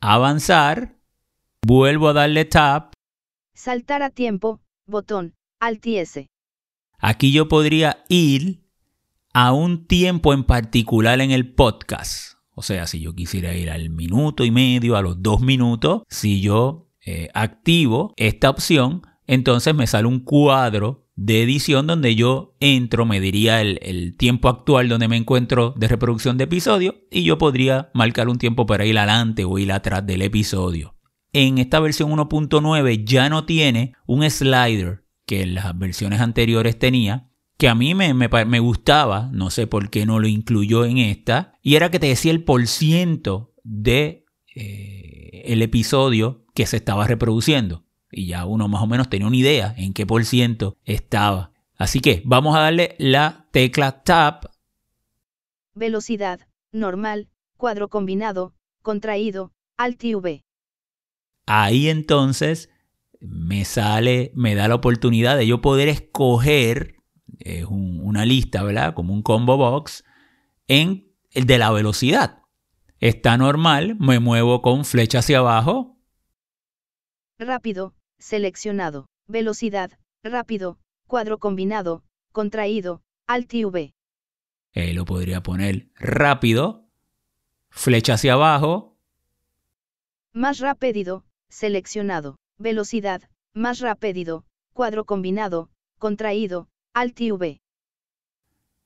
avanzar. 0.00 0.96
Vuelvo 1.60 2.08
a 2.08 2.14
darle 2.14 2.46
Tab. 2.46 2.92
Saltar 3.52 4.02
a 4.02 4.08
tiempo, 4.08 4.62
botón, 4.86 5.34
Alt 5.60 5.86
S. 5.86 6.26
Aquí 6.96 7.32
yo 7.32 7.48
podría 7.48 8.02
ir 8.08 8.64
a 9.34 9.52
un 9.52 9.86
tiempo 9.86 10.32
en 10.32 10.44
particular 10.44 11.20
en 11.20 11.32
el 11.32 11.52
podcast. 11.52 12.38
O 12.54 12.62
sea, 12.62 12.86
si 12.86 12.98
yo 12.98 13.14
quisiera 13.14 13.54
ir 13.54 13.68
al 13.68 13.90
minuto 13.90 14.42
y 14.42 14.50
medio, 14.50 14.96
a 14.96 15.02
los 15.02 15.22
dos 15.22 15.42
minutos, 15.42 16.04
si 16.08 16.40
yo 16.40 16.88
eh, 17.04 17.28
activo 17.34 18.14
esta 18.16 18.48
opción, 18.48 19.02
entonces 19.26 19.74
me 19.74 19.86
sale 19.86 20.08
un 20.08 20.20
cuadro 20.20 21.01
de 21.24 21.40
edición 21.40 21.86
donde 21.86 22.16
yo 22.16 22.56
entro, 22.58 23.06
me 23.06 23.20
diría 23.20 23.60
el, 23.60 24.16
tiempo 24.16 24.48
actual 24.48 24.88
donde 24.88 25.06
me 25.06 25.16
encuentro 25.16 25.72
de 25.76 25.86
reproducción 25.86 26.36
de 26.36 26.44
episodio 26.44 26.96
y 27.12 27.22
yo 27.22 27.38
podría 27.38 27.90
marcar 27.94 28.28
un 28.28 28.38
tiempo 28.38 28.66
para 28.66 28.86
ir 28.86 28.98
adelante 28.98 29.44
o 29.44 29.56
ir 29.56 29.70
atrás 29.70 30.04
del 30.04 30.22
episodio. 30.22 30.96
En 31.32 31.58
esta 31.58 31.78
versión 31.78 32.10
1.9 32.10 33.04
ya 33.04 33.28
no 33.28 33.44
tiene 33.44 33.94
un 34.04 34.28
slider 34.28 35.04
que 35.24 35.42
en 35.42 35.54
las 35.54 35.78
versiones 35.78 36.20
anteriores 36.20 36.76
tenía, 36.76 37.30
que 37.56 37.68
a 37.68 37.76
mí 37.76 37.94
me, 37.94 38.12
me, 38.14 38.58
gustaba, 38.58 39.30
no 39.32 39.50
sé 39.50 39.68
por 39.68 39.90
qué 39.90 40.06
no 40.06 40.18
lo 40.18 40.26
incluyó 40.26 40.84
en 40.84 40.98
esta, 40.98 41.54
y 41.62 41.76
era 41.76 41.92
que 41.92 42.00
te 42.00 42.08
decía 42.08 42.32
el 42.32 42.42
por 42.42 42.66
ciento 42.66 43.54
de 43.62 44.24
eh, 44.56 45.42
el 45.46 45.62
episodio 45.62 46.44
que 46.52 46.66
se 46.66 46.78
estaba 46.78 47.06
reproduciendo 47.06 47.81
y 48.12 48.26
ya 48.26 48.46
uno 48.46 48.68
más 48.68 48.82
o 48.82 48.86
menos 48.86 49.08
tenía 49.08 49.26
una 49.26 49.36
idea 49.36 49.74
en 49.76 49.92
qué 49.92 50.06
por 50.06 50.24
ciento 50.24 50.76
estaba. 50.84 51.50
Así 51.76 51.98
que 51.98 52.22
vamos 52.24 52.54
a 52.54 52.60
darle 52.60 52.94
la 52.98 53.48
tecla 53.50 54.04
Tab. 54.04 54.50
Velocidad, 55.74 56.46
normal, 56.70 57.28
cuadro 57.56 57.88
combinado, 57.88 58.54
contraído, 58.82 59.52
Alt 59.76 60.04
y 60.04 60.14
V. 60.14 60.44
Ahí 61.46 61.88
entonces 61.88 62.70
me 63.20 63.64
sale, 63.64 64.30
me 64.36 64.54
da 64.54 64.68
la 64.68 64.76
oportunidad 64.76 65.36
de 65.36 65.46
yo 65.46 65.60
poder 65.60 65.88
escoger 65.88 67.02
es 67.44 67.66
una 67.68 68.24
lista, 68.24 68.62
¿verdad? 68.62 68.94
Como 68.94 69.12
un 69.12 69.22
combo 69.22 69.56
box 69.56 70.04
en 70.68 71.12
el 71.30 71.46
de 71.46 71.58
la 71.58 71.70
velocidad. 71.70 72.42
Está 72.98 73.36
normal, 73.36 73.96
me 73.98 74.20
muevo 74.20 74.62
con 74.62 74.84
flecha 74.84 75.18
hacia 75.18 75.38
abajo. 75.38 75.98
Rápido, 77.38 77.94
seleccionado, 78.22 79.06
velocidad, 79.26 79.98
rápido, 80.22 80.78
cuadro 81.06 81.38
combinado, 81.38 82.04
contraído, 82.30 83.02
Alt 83.26 83.52
y 83.52 83.64
V. 83.64 83.92
Eh, 84.72 84.94
lo 84.94 85.04
podría 85.04 85.42
poner 85.42 85.88
rápido, 85.96 86.88
flecha 87.68 88.14
hacia 88.14 88.34
abajo, 88.34 88.96
más 90.32 90.60
rápido, 90.60 91.24
seleccionado, 91.50 92.36
velocidad, 92.56 93.28
más 93.52 93.80
rápido, 93.80 94.46
cuadro 94.72 95.04
combinado, 95.04 95.68
contraído, 95.98 96.68
alt 96.94 97.20
y 97.20 97.32
V. 97.32 97.60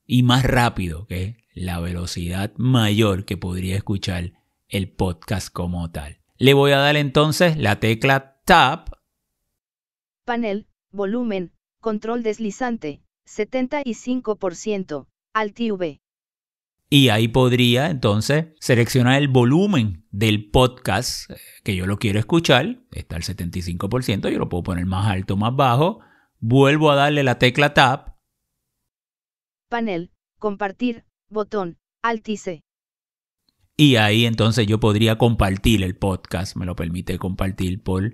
Y 0.05 0.23
más 0.23 0.43
rápido 0.43 1.07
que 1.07 1.37
la 1.53 1.79
velocidad 1.79 2.51
mayor 2.57 3.23
que 3.23 3.37
podría 3.37 3.77
escuchar 3.77 4.33
el 4.67 4.89
podcast 4.89 5.49
como 5.53 5.89
tal. 5.91 6.19
Le 6.37 6.53
voy 6.53 6.71
a 6.71 6.79
dar 6.79 6.97
entonces 6.97 7.55
la 7.55 7.79
tecla 7.79 8.41
Tab. 8.43 8.96
Panel, 10.27 10.67
volumen, 10.91 11.53
control 11.79 12.21
deslizante, 12.21 13.01
75%, 13.25 15.07
alt 15.33 15.59
y 16.89 17.09
ahí 17.09 17.29
podría 17.29 17.89
entonces 17.89 18.47
seleccionar 18.59 19.21
el 19.21 19.29
volumen 19.29 20.05
del 20.11 20.49
podcast 20.49 21.31
eh, 21.31 21.37
que 21.63 21.77
yo 21.77 21.85
lo 21.85 21.97
quiero 21.97 22.19
escuchar. 22.19 22.83
Está 22.91 23.15
el 23.15 23.23
75%, 23.23 24.29
yo 24.29 24.37
lo 24.37 24.49
puedo 24.49 24.63
poner 24.63 24.85
más 24.85 25.07
alto, 25.07 25.37
más 25.37 25.55
bajo. 25.55 26.01
Vuelvo 26.39 26.91
a 26.91 26.95
darle 26.95 27.23
la 27.23 27.39
tecla 27.39 27.73
Tab. 27.73 28.17
Panel, 29.69 30.11
compartir, 30.39 31.05
botón, 31.29 31.77
alt 32.03 32.27
y 32.27 32.35
C. 32.35 32.63
Y 33.77 33.95
ahí 33.95 34.25
entonces 34.25 34.67
yo 34.67 34.81
podría 34.81 35.17
compartir 35.17 35.83
el 35.83 35.95
podcast. 35.95 36.57
Me 36.57 36.65
lo 36.65 36.75
permite 36.75 37.17
compartir 37.17 37.81
por 37.81 38.13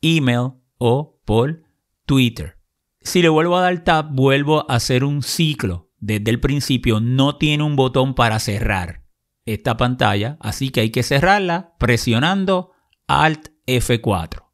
email 0.00 0.59
o 0.80 1.20
por 1.24 1.62
Twitter. 2.06 2.56
Si 3.00 3.22
le 3.22 3.28
vuelvo 3.28 3.56
a 3.56 3.62
dar 3.62 3.84
Tab, 3.84 4.12
vuelvo 4.12 4.68
a 4.68 4.74
hacer 4.74 5.04
un 5.04 5.22
ciclo 5.22 5.90
desde 6.00 6.30
el 6.30 6.40
principio 6.40 6.98
no 6.98 7.36
tiene 7.36 7.62
un 7.62 7.76
botón 7.76 8.14
para 8.14 8.38
cerrar 8.40 9.04
esta 9.44 9.76
pantalla, 9.76 10.38
así 10.40 10.70
que 10.70 10.80
hay 10.80 10.90
que 10.90 11.02
cerrarla 11.02 11.74
presionando 11.78 12.72
Alt 13.06 13.48
F4. 13.66 14.46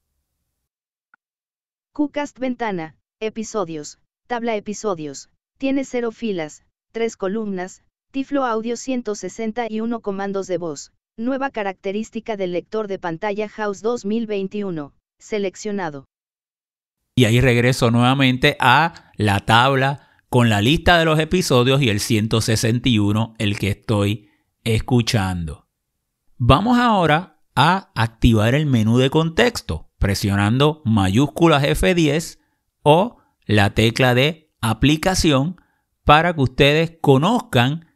QCast 1.93 2.39
ventana, 2.39 2.97
episodios, 3.21 3.99
tabla 4.27 4.57
episodios, 4.57 5.31
tiene 5.59 5.85
cero 5.85 6.13
filas, 6.13 6.65
tres 6.93 7.17
columnas, 7.17 7.83
Tiflo 8.11 8.45
Audio 8.45 8.77
161 8.77 10.01
comandos 10.01 10.47
de 10.47 10.59
voz, 10.59 10.93
nueva 11.17 11.51
característica 11.51 12.37
del 12.37 12.53
lector 12.53 12.89
de 12.89 12.99
pantalla 12.99 13.49
House 13.49 13.83
2021, 13.83 14.95
seleccionado. 15.19 16.07
Y 17.19 17.25
ahí 17.25 17.41
regreso 17.41 17.91
nuevamente 17.91 18.59
a 18.61 19.11
la 19.17 19.41
tabla 19.41 20.07
con 20.29 20.51
la 20.51 20.61
lista 20.61 20.99
de 20.99 21.07
los 21.07 21.19
episodios 21.19 21.81
y 21.81 21.89
el 21.89 21.99
161, 21.99 23.35
el 23.39 23.59
que 23.59 23.71
estoy 23.71 24.29
escuchando. 24.65 25.67
Vamos 26.37 26.77
ahora 26.79 27.41
a 27.55 27.91
activar 27.95 28.55
el 28.55 28.67
menú 28.67 28.99
de 28.99 29.09
contexto 29.09 29.89
presionando 29.97 30.83
mayúsculas 30.85 31.63
F10 31.63 32.39
o 32.83 33.17
la 33.47 33.73
tecla 33.73 34.15
de 34.15 34.53
aplicación 34.61 35.59
para 36.05 36.35
que 36.35 36.43
ustedes 36.43 36.99
conozcan 37.01 37.87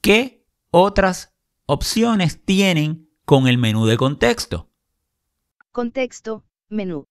qué 0.00 0.46
otras 0.70 1.36
opciones 1.66 2.42
tienen 2.46 3.10
con 3.26 3.46
el 3.46 3.58
menú 3.58 3.84
de 3.84 3.98
contexto. 3.98 4.70
Contexto, 5.70 6.44
menú. 6.70 7.09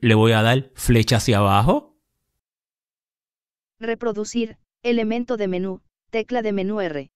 Le 0.00 0.14
voy 0.14 0.32
a 0.32 0.42
dar 0.42 0.70
flecha 0.74 1.16
hacia 1.16 1.38
abajo 1.38 1.88
Reproducir, 3.80 4.58
elemento 4.82 5.36
de 5.36 5.46
menú, 5.46 5.82
tecla 6.10 6.42
de 6.42 6.52
menú 6.52 6.80
R. 6.80 7.12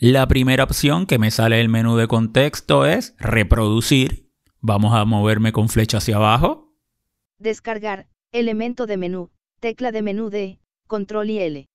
La 0.00 0.26
primera 0.26 0.64
opción 0.64 1.06
que 1.06 1.20
me 1.20 1.30
sale 1.30 1.58
del 1.58 1.68
menú 1.68 1.96
de 1.96 2.08
contexto 2.08 2.86
es 2.86 3.14
reproducir. 3.18 4.32
Vamos 4.58 4.94
a 4.94 5.04
moverme 5.04 5.52
con 5.52 5.68
flecha 5.68 5.98
hacia 5.98 6.16
abajo. 6.16 6.74
Descargar, 7.38 8.08
elemento 8.32 8.86
de 8.86 8.96
menú, 8.96 9.30
tecla 9.60 9.92
de 9.92 10.02
menú 10.02 10.28
D, 10.28 10.58
control 10.88 11.30
y 11.30 11.38
L. 11.38 11.68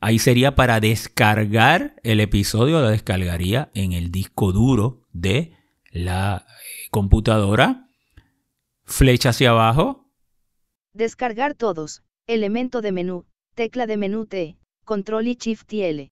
Ahí 0.00 0.18
sería 0.18 0.54
para 0.54 0.80
descargar 0.80 1.96
el 2.04 2.20
episodio, 2.20 2.80
lo 2.80 2.88
descargaría 2.88 3.70
en 3.74 3.92
el 3.92 4.10
disco 4.10 4.52
duro 4.52 5.02
de 5.12 5.52
la 5.90 6.46
eh, 6.48 6.88
computadora. 6.90 7.90
Flecha 8.84 9.30
hacia 9.30 9.50
abajo. 9.50 10.10
Descargar 10.92 11.54
todos, 11.54 12.02
Elemento 12.26 12.80
de 12.80 12.90
menú, 12.90 13.26
tecla 13.54 13.86
de 13.86 13.98
menú 13.98 14.24
T, 14.24 14.56
control 14.86 15.28
y 15.28 15.34
shift 15.34 15.70
y 15.74 15.82
L. 15.82 16.10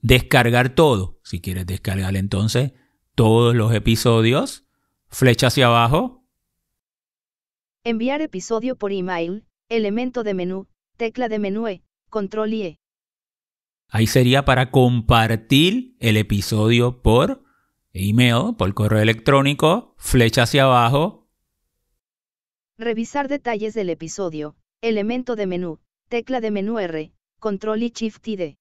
Descargar 0.00 0.76
todo. 0.76 1.18
Si 1.24 1.40
quieres 1.40 1.66
descargar 1.66 2.14
entonces 2.14 2.72
todos 3.16 3.56
los 3.56 3.74
episodios, 3.74 4.64
flecha 5.08 5.48
hacia 5.48 5.66
abajo. 5.66 6.24
Enviar 7.82 8.20
episodio 8.20 8.76
por 8.76 8.92
email, 8.92 9.44
elemento 9.68 10.22
de 10.22 10.34
menú, 10.34 10.68
tecla 10.96 11.28
de 11.28 11.40
menú 11.40 11.66
E, 11.66 11.82
control 12.10 12.52
y 12.54 12.62
E. 12.62 12.80
Ahí 13.88 14.06
sería 14.06 14.44
para 14.44 14.70
compartir 14.70 15.96
el 15.98 16.16
episodio 16.16 17.02
por 17.02 17.42
email, 17.92 18.54
por 18.56 18.72
correo 18.74 19.00
electrónico, 19.00 19.96
flecha 19.98 20.42
hacia 20.44 20.62
abajo. 20.62 21.17
Revisar 22.80 23.26
detalles 23.26 23.74
del 23.74 23.90
episodio, 23.90 24.54
Elemento 24.82 25.34
de 25.34 25.48
menú, 25.48 25.80
tecla 26.08 26.40
de 26.40 26.52
menú 26.52 26.78
R, 26.78 27.12
control 27.40 27.82
y 27.82 27.90
shift 27.90 28.28
y 28.28 28.36
D. 28.36 28.58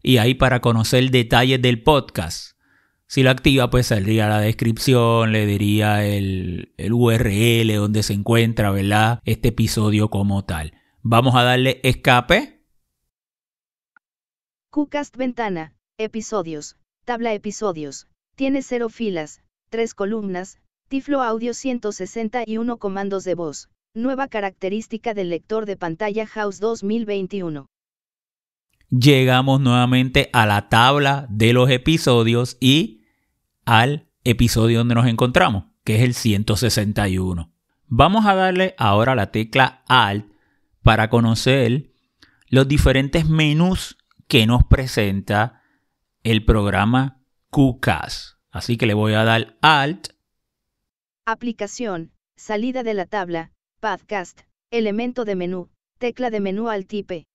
Y 0.00 0.18
ahí 0.18 0.34
para 0.34 0.60
conocer 0.60 1.10
detalles 1.10 1.60
del 1.60 1.82
podcast. 1.82 2.56
Si 3.08 3.24
lo 3.24 3.30
activa, 3.30 3.68
pues 3.68 3.88
saldría 3.88 4.28
la 4.28 4.38
descripción, 4.38 5.32
le 5.32 5.44
diría 5.44 6.06
el, 6.06 6.72
el 6.76 6.92
URL 6.92 7.74
donde 7.74 8.04
se 8.04 8.12
encuentra, 8.12 8.70
¿verdad? 8.70 9.22
Este 9.24 9.48
episodio 9.48 10.08
como 10.08 10.44
tal. 10.44 10.74
Vamos 11.02 11.34
a 11.34 11.42
darle 11.42 11.80
escape. 11.82 12.64
QCast 14.70 15.16
ventana, 15.16 15.74
episodios, 15.98 16.76
tabla 17.04 17.32
episodios. 17.32 18.06
Tiene 18.36 18.62
cero 18.62 18.88
filas, 18.88 19.42
tres 19.68 19.94
columnas, 19.94 20.60
Tiflo 20.88 21.22
Audio 21.22 21.52
161 21.52 22.78
comandos 22.78 23.22
de 23.24 23.34
voz. 23.34 23.68
Nueva 23.92 24.26
característica 24.26 25.12
del 25.12 25.28
lector 25.28 25.66
de 25.66 25.76
pantalla 25.76 26.26
House 26.26 26.60
2021. 26.60 27.66
Llegamos 28.88 29.60
nuevamente 29.60 30.30
a 30.32 30.46
la 30.46 30.70
tabla 30.70 31.26
de 31.28 31.52
los 31.52 31.68
episodios 31.68 32.56
y 32.58 33.04
al 33.66 34.08
episodio 34.24 34.78
donde 34.78 34.94
nos 34.94 35.06
encontramos, 35.06 35.64
que 35.84 35.96
es 35.96 36.02
el 36.04 36.14
161. 36.14 37.52
Vamos 37.84 38.24
a 38.24 38.34
darle 38.34 38.74
ahora 38.78 39.14
la 39.14 39.30
tecla 39.30 39.82
Alt 39.88 40.24
para 40.82 41.10
conocer 41.10 41.92
los 42.48 42.66
diferentes 42.66 43.28
menús 43.28 43.98
que 44.26 44.46
nos 44.46 44.64
presenta 44.64 45.60
el 46.22 46.46
programa 46.46 47.20
QCAS. 47.50 48.38
Así 48.50 48.78
que 48.78 48.86
le 48.86 48.94
voy 48.94 49.12
a 49.12 49.24
dar 49.24 49.58
Alt. 49.60 50.17
Aplicación, 51.30 52.12
salida 52.38 52.82
de 52.82 52.94
la 52.94 53.04
tabla, 53.04 53.52
Podcast, 53.80 54.40
elemento 54.70 55.26
de 55.26 55.36
menú, 55.36 55.68
tecla 55.98 56.30
de 56.30 56.40
menú 56.40 56.70
al 56.70 56.86
tipe. 56.86 57.26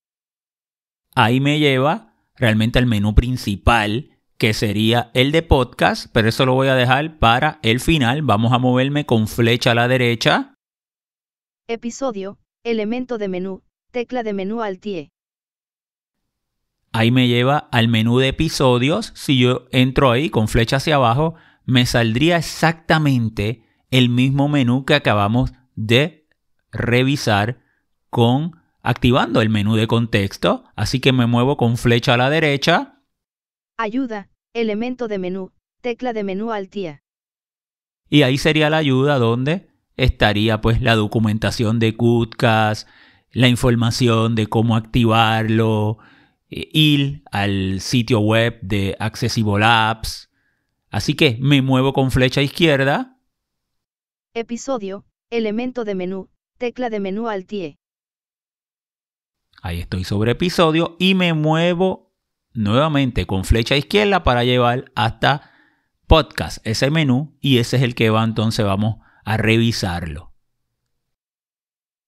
Ahí 1.14 1.40
me 1.40 1.60
lleva 1.60 2.16
realmente 2.36 2.80
al 2.80 2.88
menú 2.88 3.14
principal, 3.14 4.18
que 4.40 4.56
sería 4.56 5.12
el 5.14 5.32
de 5.32 5.44
podcast, 5.44 6.08
pero 6.12 6.28
eso 6.28 6.44
lo 6.48 6.56
voy 6.56 6.70
a 6.70 6.74
dejar 6.74 7.20
para 7.20 7.60
el 7.62 7.80
final. 7.80 8.24
Vamos 8.24 8.52
a 8.52 8.58
moverme 8.58 9.06
con 9.06 9.28
flecha 9.28 9.74
a 9.74 9.76
la 9.76 9.88
derecha. 9.88 10.56
Episodio, 11.68 12.40
elemento 12.64 13.20
de 13.20 13.28
menú, 13.28 13.62
tecla 13.92 14.24
de 14.24 14.34
menú 14.34 14.60
TIE. 14.82 15.12
Ahí 16.94 17.12
me 17.12 17.28
lleva 17.28 17.70
al 17.72 17.90
menú 17.90 18.18
de 18.18 18.30
episodios. 18.30 19.12
Si 19.14 19.38
yo 19.38 19.68
entro 19.70 20.10
ahí 20.10 20.32
con 20.32 20.48
flecha 20.48 20.78
hacia 20.78 20.96
abajo, 20.96 21.36
me 21.66 21.86
saldría 21.86 22.38
exactamente 22.38 23.63
el 23.94 24.10
mismo 24.10 24.50
menú 24.50 24.86
que 24.86 24.96
acabamos 24.96 25.54
de 25.76 26.28
revisar 26.72 27.60
con 28.10 28.60
activando 28.82 29.40
el 29.40 29.50
menú 29.50 29.76
de 29.76 29.86
contexto, 29.86 30.64
así 30.76 31.00
que 31.00 31.14
me 31.14 31.28
muevo 31.28 31.58
con 31.58 31.78
flecha 31.78 32.16
a 32.16 32.18
la 32.18 32.32
derecha. 32.32 33.04
Ayuda, 33.78 34.30
elemento 34.54 35.08
de 35.08 35.20
menú, 35.20 35.52
tecla 35.82 36.12
de 36.12 36.24
menú 36.24 36.52
altía. 36.52 37.04
Y 38.10 38.24
ahí 38.24 38.40
sería 38.40 38.72
la 38.72 38.78
ayuda 38.78 39.20
donde 39.20 39.70
estaría 39.96 40.60
pues 40.60 40.82
la 40.82 40.96
documentación 40.96 41.78
de 41.78 41.96
Qtcast, 41.96 42.88
la 43.32 43.48
información 43.48 44.34
de 44.34 44.48
cómo 44.48 44.76
activarlo, 44.76 46.00
eh, 46.50 46.68
ir 46.74 47.22
al 47.32 47.80
sitio 47.80 48.22
web 48.22 48.60
de 48.64 48.96
Accessible 48.98 49.64
Apps. 49.64 50.32
Así 50.90 51.14
que 51.14 51.38
me 51.40 51.62
muevo 51.62 51.94
con 51.94 52.10
flecha 52.10 52.42
izquierda. 52.42 53.13
Episodio, 54.36 55.06
elemento 55.30 55.86
de 55.86 55.94
menú, 55.94 56.28
tecla 56.58 56.90
de 56.90 57.00
menú 57.00 57.30
Altie. 57.30 57.78
Ahí 59.62 59.82
estoy 59.82 60.06
sobre 60.06 60.32
episodio 60.32 60.96
y 60.98 61.14
me 61.14 61.36
muevo 61.36 62.16
nuevamente 62.52 63.28
con 63.28 63.46
flecha 63.46 63.78
izquierda 63.78 64.24
para 64.24 64.44
llevar 64.44 64.92
hasta 64.96 65.52
podcast, 66.08 66.66
ese 66.66 66.90
menú, 66.90 67.38
y 67.42 67.60
ese 67.60 67.78
es 67.78 67.84
el 67.84 67.94
que 67.94 68.10
va 68.10 68.24
entonces 68.24 68.66
vamos 68.66 68.96
a 69.24 69.38
revisarlo. 69.38 70.34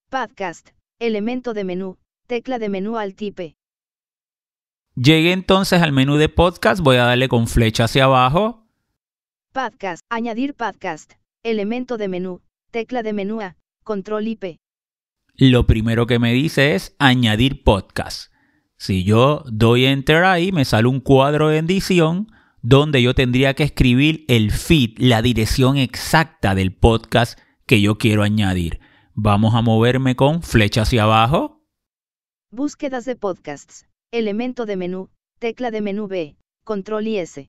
Podcast, 0.10 0.70
elemento 0.98 1.54
de 1.54 1.64
menú, 1.64 2.00
tecla 2.26 2.58
de 2.58 2.70
menú 2.70 2.98
al 2.98 3.14
tipe. 3.14 3.56
Llegué 4.96 5.32
entonces 5.32 5.80
al 5.80 5.92
menú 5.92 6.16
de 6.16 6.30
podcast, 6.30 6.82
voy 6.82 6.98
a 6.98 7.04
darle 7.04 7.30
con 7.30 7.48
flecha 7.48 7.84
hacia 7.84 8.06
abajo. 8.06 8.68
Podcast, 9.54 10.02
añadir 10.10 10.56
podcast, 10.56 11.14
elemento 11.46 11.98
de 11.98 12.08
menú, 12.08 12.42
tecla 12.72 13.04
de 13.04 13.14
menú 13.14 13.40
A, 13.40 13.56
control 13.84 14.28
IP. 14.28 14.58
Lo 15.36 15.68
primero 15.68 16.08
que 16.08 16.18
me 16.18 16.34
dice 16.34 16.74
es 16.74 16.96
añadir 16.98 17.64
podcast. 17.64 18.32
Si 18.78 19.04
yo 19.04 19.44
doy 19.52 19.86
enter 19.86 20.24
ahí, 20.24 20.52
me 20.52 20.66
sale 20.66 20.88
un 20.88 21.02
cuadro 21.02 21.50
de 21.50 21.60
edición 21.60 22.32
donde 22.64 23.04
yo 23.04 23.14
tendría 23.14 23.54
que 23.54 23.62
escribir 23.62 24.26
el 24.28 24.52
feed, 24.52 24.98
la 24.98 25.22
dirección 25.22 25.78
exacta 25.78 26.56
del 26.56 26.74
podcast 26.74 27.40
que 27.68 27.80
yo 27.80 28.00
quiero 28.00 28.24
añadir. 28.24 28.80
Vamos 29.14 29.54
a 29.54 29.62
moverme 29.62 30.16
con 30.16 30.42
flecha 30.42 30.82
hacia 30.82 31.04
abajo. 31.04 31.64
Búsquedas 32.50 33.06
de 33.06 33.16
podcasts. 33.16 33.86
Elemento 34.12 34.66
de 34.66 34.78
menú, 34.78 35.10
tecla 35.38 35.70
de 35.70 35.82
menú 35.82 36.08
B, 36.08 36.38
control 36.64 37.08
y 37.08 37.18
S. 37.20 37.48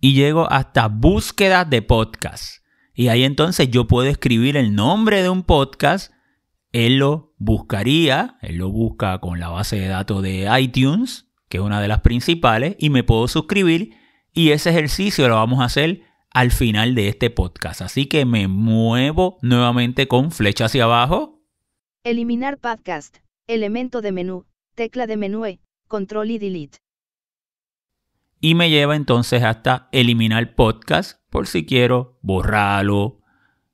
Y 0.00 0.14
llego 0.14 0.50
hasta 0.50 0.88
búsqueda 0.88 1.64
de 1.64 1.82
podcast. 1.82 2.64
Y 2.98 3.06
ahí 3.06 3.22
entonces 3.22 3.70
yo 3.70 3.86
puedo 3.86 4.08
escribir 4.08 4.56
el 4.56 4.74
nombre 4.74 5.22
de 5.22 5.28
un 5.28 5.44
podcast. 5.44 6.12
Él 6.72 6.96
lo 6.96 7.32
buscaría, 7.38 8.38
él 8.42 8.56
lo 8.56 8.70
busca 8.70 9.20
con 9.20 9.38
la 9.38 9.50
base 9.50 9.76
de 9.76 9.86
datos 9.86 10.20
de 10.20 10.48
iTunes, 10.60 11.28
que 11.48 11.58
es 11.58 11.62
una 11.62 11.80
de 11.80 11.86
las 11.86 12.00
principales, 12.00 12.74
y 12.76 12.90
me 12.90 13.04
puedo 13.04 13.28
suscribir. 13.28 13.94
Y 14.32 14.50
ese 14.50 14.70
ejercicio 14.70 15.28
lo 15.28 15.36
vamos 15.36 15.60
a 15.60 15.66
hacer 15.66 16.02
al 16.32 16.50
final 16.50 16.96
de 16.96 17.06
este 17.06 17.30
podcast. 17.30 17.82
Así 17.82 18.06
que 18.06 18.24
me 18.24 18.48
muevo 18.48 19.38
nuevamente 19.42 20.08
con 20.08 20.32
flecha 20.32 20.64
hacia 20.64 20.82
abajo. 20.82 21.40
Eliminar 22.02 22.58
podcast, 22.58 23.18
elemento 23.46 24.00
de 24.00 24.10
menú, 24.10 24.44
tecla 24.74 25.06
de 25.06 25.16
menú 25.16 25.46
E, 25.46 25.60
control 25.86 26.32
y 26.32 26.38
delete. 26.38 26.78
Y 28.40 28.54
me 28.54 28.70
lleva 28.70 28.94
entonces 28.94 29.42
hasta 29.42 29.88
eliminar 29.90 30.54
podcast 30.54 31.20
por 31.28 31.48
si 31.48 31.66
quiero 31.66 32.18
borrarlo, 32.22 33.20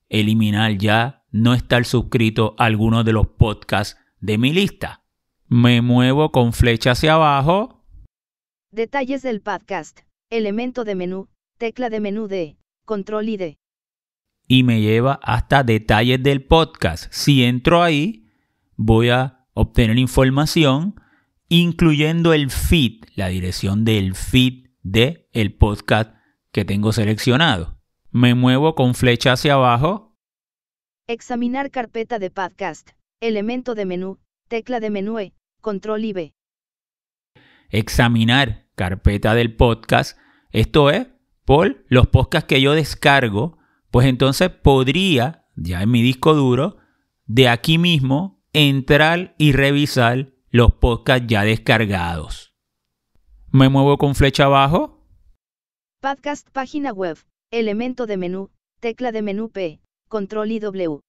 eliminar 0.08 0.78
ya, 0.78 1.24
no 1.30 1.52
estar 1.52 1.84
suscrito 1.84 2.54
a 2.58 2.64
alguno 2.64 3.04
de 3.04 3.12
los 3.12 3.26
podcasts 3.26 4.00
de 4.20 4.38
mi 4.38 4.54
lista. 4.54 5.04
Me 5.48 5.82
muevo 5.82 6.32
con 6.32 6.54
flecha 6.54 6.92
hacia 6.92 7.14
abajo. 7.14 7.84
Detalles 8.70 9.22
del 9.22 9.42
podcast, 9.42 10.00
elemento 10.30 10.84
de 10.84 10.94
menú, 10.94 11.28
tecla 11.58 11.90
de 11.90 12.00
menú 12.00 12.26
D, 12.26 12.56
control 12.86 13.28
y 13.28 13.36
D. 13.36 13.58
Y 14.48 14.62
me 14.62 14.80
lleva 14.80 15.20
hasta 15.22 15.62
detalles 15.62 16.22
del 16.22 16.42
podcast. 16.42 17.12
Si 17.12 17.44
entro 17.44 17.82
ahí, 17.82 18.30
voy 18.76 19.10
a 19.10 19.46
obtener 19.52 19.98
información 19.98 21.00
incluyendo 21.60 22.32
el 22.32 22.50
feed, 22.50 23.04
la 23.14 23.28
dirección 23.28 23.84
del 23.84 24.16
feed 24.16 24.70
de 24.82 25.28
el 25.32 25.54
podcast 25.54 26.16
que 26.50 26.64
tengo 26.64 26.92
seleccionado. 26.92 27.78
Me 28.10 28.34
muevo 28.34 28.74
con 28.74 28.96
flecha 28.96 29.34
hacia 29.34 29.54
abajo. 29.54 30.16
Examinar 31.06 31.70
carpeta 31.70 32.18
de 32.18 32.30
podcast, 32.30 32.90
elemento 33.20 33.76
de 33.76 33.84
menú, 33.84 34.18
tecla 34.48 34.80
de 34.80 34.90
menú 34.90 35.20
E, 35.20 35.32
control 35.60 36.04
y 36.04 36.12
B. 36.12 36.34
Examinar 37.70 38.66
carpeta 38.74 39.34
del 39.34 39.54
podcast, 39.54 40.18
esto 40.50 40.90
es 40.90 41.06
por 41.44 41.84
los 41.88 42.08
podcasts 42.08 42.48
que 42.48 42.60
yo 42.60 42.72
descargo, 42.72 43.58
pues 43.92 44.08
entonces 44.08 44.50
podría, 44.50 45.46
ya 45.54 45.82
en 45.82 45.90
mi 45.92 46.02
disco 46.02 46.34
duro, 46.34 46.78
de 47.26 47.48
aquí 47.48 47.78
mismo 47.78 48.44
entrar 48.52 49.36
y 49.38 49.52
revisar 49.52 50.33
los 50.54 50.72
podcasts 50.72 51.26
ya 51.26 51.42
descargados. 51.42 52.54
Me 53.50 53.68
muevo 53.68 53.98
con 53.98 54.14
flecha 54.14 54.44
abajo. 54.44 55.04
Podcast 56.00 56.48
página 56.52 56.92
web, 56.92 57.18
elemento 57.50 58.06
de 58.06 58.16
menú, 58.16 58.52
tecla 58.78 59.10
de 59.10 59.22
menú 59.22 59.50
P, 59.50 59.80
control 60.08 60.52
y 60.52 60.60
W. 60.60 61.00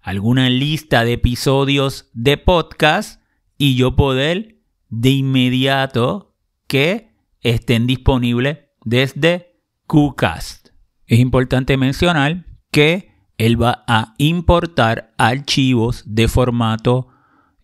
alguna 0.00 0.48
lista 0.48 1.04
de 1.04 1.14
episodios 1.14 2.10
de 2.14 2.36
podcast 2.36 3.20
y 3.58 3.76
yo 3.76 3.96
poder 3.96 4.60
de 4.88 5.10
inmediato 5.10 6.34
que 6.66 7.12
estén 7.40 7.86
disponibles 7.86 8.58
desde 8.84 9.60
QCast. 9.86 10.68
Es 11.06 11.18
importante 11.18 11.76
mencionar 11.76 12.46
que 12.70 13.12
él 13.38 13.60
va 13.60 13.84
a 13.86 14.14
importar 14.18 15.12
archivos 15.18 16.04
de 16.06 16.28
formato 16.28 17.08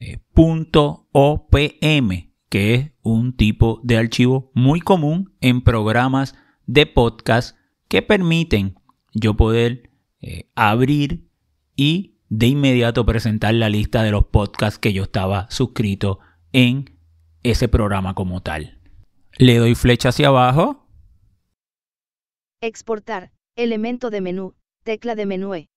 eh, 0.01 0.19
.opm, 0.35 2.33
que 2.49 2.75
es 2.75 2.91
un 3.03 3.37
tipo 3.37 3.81
de 3.83 3.97
archivo 3.97 4.51
muy 4.55 4.81
común 4.81 5.35
en 5.41 5.63
programas 5.63 6.35
de 6.67 6.87
podcast 6.87 7.57
que 7.89 8.03
permiten 8.03 8.75
yo 9.13 9.35
poder 9.35 9.91
eh, 10.21 10.51
abrir 10.55 11.29
y 11.77 12.19
de 12.29 12.47
inmediato 12.47 13.05
presentar 13.05 13.55
la 13.55 13.69
lista 13.69 14.03
de 14.03 14.11
los 14.11 14.25
podcasts 14.25 14.79
que 14.79 14.93
yo 14.93 15.03
estaba 15.05 15.47
suscrito 15.51 16.19
en 16.53 16.99
ese 17.43 17.69
programa 17.69 18.15
como 18.15 18.41
tal. 18.43 18.79
Le 19.37 19.59
doy 19.59 19.75
flecha 19.75 20.11
hacia 20.11 20.29
abajo. 20.29 20.87
Exportar, 22.61 23.33
elemento 23.57 24.11
de 24.11 24.21
menú, 24.21 24.55
tecla 24.85 25.15
de 25.15 25.27
menú 25.27 25.55
E. 25.55 25.69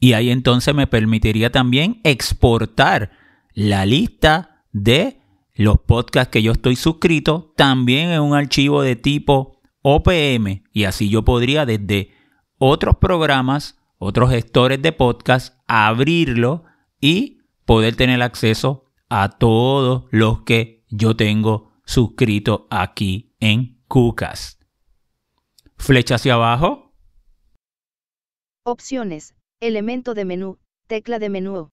Y 0.00 0.12
ahí 0.12 0.30
entonces 0.30 0.74
me 0.74 0.86
permitiría 0.86 1.50
también 1.50 2.00
exportar 2.04 3.10
la 3.52 3.86
lista 3.86 4.64
de 4.72 5.20
los 5.54 5.78
podcasts 5.78 6.30
que 6.30 6.42
yo 6.42 6.52
estoy 6.52 6.76
suscrito 6.76 7.52
también 7.56 8.10
en 8.10 8.20
un 8.20 8.34
archivo 8.34 8.82
de 8.82 8.96
tipo 8.96 9.53
OPM. 9.84 10.64
Y 10.72 10.84
así 10.84 11.10
yo 11.10 11.24
podría 11.24 11.66
desde 11.66 12.10
otros 12.58 12.96
programas, 12.96 13.78
otros 13.98 14.30
gestores 14.30 14.80
de 14.80 14.92
podcast, 14.92 15.58
abrirlo 15.66 16.64
y 17.00 17.38
poder 17.66 17.94
tener 17.94 18.22
acceso 18.22 18.86
a 19.10 19.28
todos 19.28 20.06
los 20.10 20.42
que 20.42 20.84
yo 20.88 21.14
tengo 21.14 21.72
suscrito 21.84 22.66
aquí 22.70 23.36
en 23.40 23.84
QCast. 23.88 24.62
Flecha 25.76 26.14
hacia 26.14 26.34
abajo. 26.34 26.94
Opciones, 28.64 29.34
elemento 29.60 30.14
de 30.14 30.24
menú, 30.24 30.58
tecla 30.86 31.18
de 31.18 31.28
menú. 31.28 31.68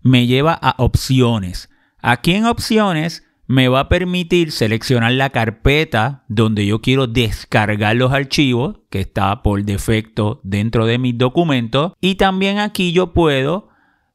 Me 0.00 0.26
lleva 0.26 0.54
a 0.54 0.74
opciones. 0.78 1.68
Aquí 1.98 2.32
en 2.32 2.46
opciones 2.46 3.22
me 3.52 3.68
va 3.68 3.80
a 3.80 3.88
permitir 3.90 4.50
seleccionar 4.50 5.12
la 5.12 5.28
carpeta 5.28 6.24
donde 6.26 6.64
yo 6.64 6.80
quiero 6.80 7.06
descargar 7.06 7.94
los 7.96 8.10
archivos, 8.10 8.78
que 8.88 9.00
está 9.00 9.42
por 9.42 9.62
defecto 9.62 10.40
dentro 10.42 10.86
de 10.86 10.96
mis 10.96 11.18
documentos. 11.18 11.92
Y 12.00 12.14
también 12.14 12.58
aquí 12.58 12.92
yo 12.92 13.12
puedo 13.12 13.68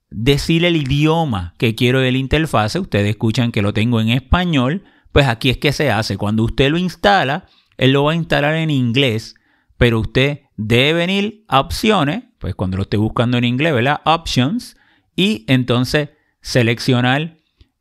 decir 0.10 0.66
el 0.66 0.76
idioma 0.76 1.54
que 1.60 1.76
quiero 1.76 2.00
de 2.00 2.12
la 2.12 2.18
interfase. 2.18 2.80
Ustedes 2.80 3.12
escuchan 3.12 3.52
que 3.52 3.62
lo 3.62 3.74
tengo 3.74 4.02
en 4.02 4.10
español. 4.10 4.86
Pues 5.12 5.28
aquí 5.28 5.52
es 5.52 5.60
que 5.60 5.72
se 5.72 5.92
hace. 5.92 6.18
Cuando 6.18 6.44
usted 6.44 6.72
lo 6.72 6.80
instala, 6.80 7.46
él 7.78 7.92
lo 7.92 8.06
va 8.06 8.14
a 8.14 8.16
instalar 8.16 8.56
en 8.56 8.72
inglés. 8.72 9.36
Pero 9.78 10.00
usted 10.00 10.46
debe 10.56 10.94
venir 10.94 11.46
a 11.48 11.60
opciones, 11.60 12.24
pues 12.40 12.56
cuando 12.56 12.78
lo 12.78 12.84
esté 12.84 12.98
buscando 12.98 13.38
en 13.38 13.44
inglés, 13.44 13.76
¿verdad? 13.76 14.02
Options. 14.04 14.78
Y 15.16 15.46
entonces 15.48 16.10
seleccionar 16.42 17.37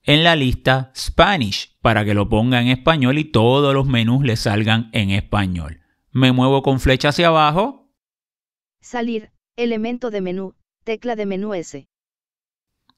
en 0.06 0.22
la 0.22 0.36
lista 0.36 0.92
Spanish 0.96 1.76
para 1.82 2.04
que 2.04 2.14
lo 2.14 2.28
ponga 2.28 2.60
en 2.60 2.68
español 2.68 3.18
y 3.18 3.24
todos 3.24 3.74
los 3.74 3.86
menús 3.86 4.24
le 4.24 4.36
salgan 4.36 4.88
en 4.92 5.10
español. 5.10 5.80
Me 6.12 6.32
muevo 6.32 6.62
con 6.62 6.80
flecha 6.80 7.08
hacia 7.10 7.28
abajo. 7.28 7.92
Salir, 8.80 9.32
elemento 9.56 10.10
de 10.10 10.20
menú, 10.20 10.54
tecla 10.84 11.16
de 11.16 11.26
menú 11.26 11.54
S. 11.54 11.86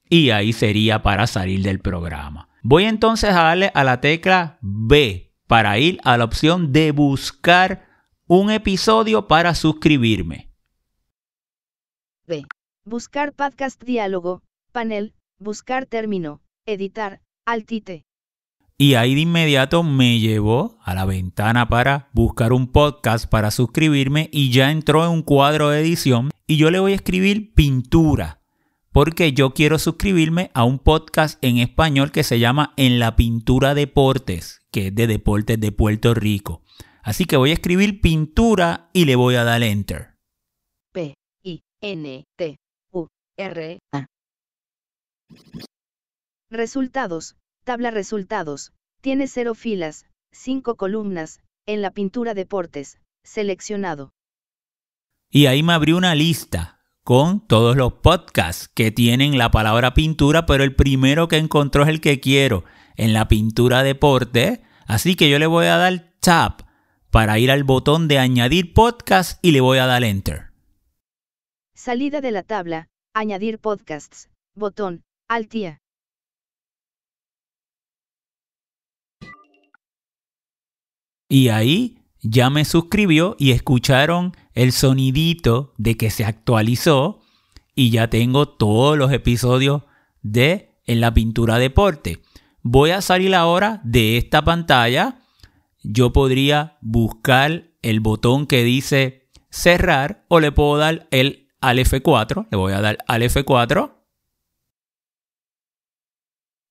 Y 0.07 0.29
ahí 0.29 0.53
sería 0.53 1.01
para 1.01 1.27
salir 1.27 1.63
del 1.63 1.79
programa. 1.79 2.49
Voy 2.61 2.85
entonces 2.85 3.31
a 3.31 3.43
darle 3.43 3.71
a 3.73 3.83
la 3.83 4.01
tecla 4.01 4.59
B 4.61 5.35
para 5.47 5.79
ir 5.79 5.99
a 6.03 6.17
la 6.17 6.25
opción 6.25 6.71
de 6.71 6.91
buscar 6.91 7.87
un 8.27 8.51
episodio 8.51 9.27
para 9.27 9.55
suscribirme. 9.55 10.51
B. 12.27 12.45
Buscar 12.85 13.33
podcast 13.33 13.83
diálogo, 13.83 14.43
panel, 14.71 15.15
buscar 15.39 15.87
término, 15.87 16.41
editar, 16.65 17.21
altite. 17.45 18.05
Y 18.77 18.93
ahí 18.93 19.15
de 19.15 19.21
inmediato 19.21 19.83
me 19.83 20.19
llevó 20.19 20.77
a 20.83 20.93
la 20.93 21.05
ventana 21.05 21.67
para 21.67 22.09
buscar 22.13 22.53
un 22.53 22.71
podcast 22.71 23.29
para 23.29 23.51
suscribirme 23.51 24.29
y 24.31 24.51
ya 24.51 24.71
entró 24.71 25.03
en 25.03 25.11
un 25.11 25.21
cuadro 25.21 25.69
de 25.69 25.81
edición 25.81 26.29
y 26.47 26.57
yo 26.57 26.71
le 26.71 26.79
voy 26.79 26.93
a 26.93 26.95
escribir 26.95 27.53
pintura 27.53 28.39
porque 28.91 29.33
yo 29.33 29.53
quiero 29.53 29.79
suscribirme 29.79 30.51
a 30.53 30.63
un 30.63 30.79
podcast 30.79 31.43
en 31.43 31.57
español 31.57 32.11
que 32.11 32.23
se 32.23 32.39
llama 32.39 32.73
En 32.75 32.99
la 32.99 33.15
Pintura 33.15 33.73
Deportes, 33.73 34.61
que 34.71 34.87
es 34.87 34.95
de 34.95 35.07
deportes 35.07 35.59
de 35.59 35.71
Puerto 35.71 36.13
Rico. 36.13 36.63
Así 37.03 37.25
que 37.25 37.37
voy 37.37 37.51
a 37.51 37.53
escribir 37.53 38.01
pintura 38.01 38.89
y 38.93 39.05
le 39.05 39.15
voy 39.15 39.35
a 39.35 39.43
dar 39.43 39.63
enter. 39.63 40.15
P 40.91 41.13
I 41.43 41.61
N 41.81 42.23
T 42.35 42.57
U 42.91 43.07
R 43.37 43.79
A. 43.91 44.05
Resultados. 46.51 47.35
Tabla 47.63 47.91
resultados. 47.91 48.73
Tiene 49.01 49.27
cero 49.27 49.53
filas, 49.53 50.07
cinco 50.31 50.75
columnas, 50.77 51.41
en 51.67 51.83
la 51.83 51.91
pintura 51.91 52.33
deportes, 52.33 52.97
seleccionado. 53.23 54.11
Y 55.29 55.45
ahí 55.45 55.61
me 55.61 55.73
abrió 55.73 55.95
una 55.95 56.15
lista 56.15 56.79
con 57.03 57.45
todos 57.45 57.77
los 57.77 57.93
podcasts 57.93 58.67
que 58.67 58.89
tienen 58.89 59.37
la 59.37 59.51
palabra 59.51 59.93
pintura, 59.93 60.47
pero 60.47 60.63
el 60.63 60.75
primero 60.75 61.27
que 61.27 61.37
encontró 61.37 61.83
es 61.83 61.89
el 61.89 62.01
que 62.01 62.19
quiero, 62.19 62.63
en 62.95 63.13
la 63.13 63.27
pintura 63.27 63.83
deporte. 63.83 64.63
Así 64.87 65.15
que 65.15 65.29
yo 65.29 65.37
le 65.37 65.45
voy 65.45 65.67
a 65.67 65.77
dar 65.77 66.15
tap 66.19 66.61
para 67.11 67.37
ir 67.37 67.51
al 67.51 67.63
botón 67.63 68.07
de 68.07 68.17
añadir 68.17 68.73
podcast 68.73 69.37
y 69.43 69.51
le 69.51 69.61
voy 69.61 69.77
a 69.77 69.85
dar 69.85 70.03
enter. 70.03 70.49
Salida 71.75 72.21
de 72.21 72.31
la 72.31 72.41
tabla, 72.41 72.87
añadir 73.13 73.59
podcasts, 73.59 74.29
botón, 74.55 75.03
altía. 75.27 75.79
Y 81.29 81.49
ahí 81.49 81.99
ya 82.21 82.49
me 82.49 82.65
suscribió 82.65 83.35
y 83.37 83.51
escucharon 83.51 84.35
el 84.53 84.71
sonidito 84.71 85.73
de 85.77 85.95
que 85.95 86.09
se 86.09 86.25
actualizó 86.25 87.21
y 87.75 87.91
ya 87.91 88.09
tengo 88.09 88.49
todos 88.49 88.97
los 88.97 89.13
episodios 89.13 89.83
de 90.21 90.75
En 90.85 91.01
la 91.01 91.13
pintura 91.13 91.59
deporte. 91.59 92.23
Voy 92.63 92.89
a 92.89 93.01
salir 93.01 93.35
ahora 93.35 93.79
de 93.83 94.17
esta 94.17 94.41
pantalla. 94.41 95.21
Yo 95.83 96.11
podría 96.11 96.79
buscar 96.81 97.69
el 97.83 97.99
botón 97.99 98.47
que 98.47 98.63
dice 98.63 99.29
cerrar 99.51 100.25
o 100.29 100.39
le 100.39 100.51
puedo 100.51 100.77
dar 100.77 101.07
el 101.11 101.47
al 101.61 101.77
F4. 101.77 102.47
Le 102.49 102.57
voy 102.57 102.73
a 102.73 102.81
dar 102.81 102.97
al 103.07 103.21
F4. 103.21 103.93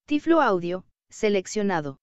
Tiflo 0.06 0.42
audio, 0.42 0.84
seleccionado 1.10 2.00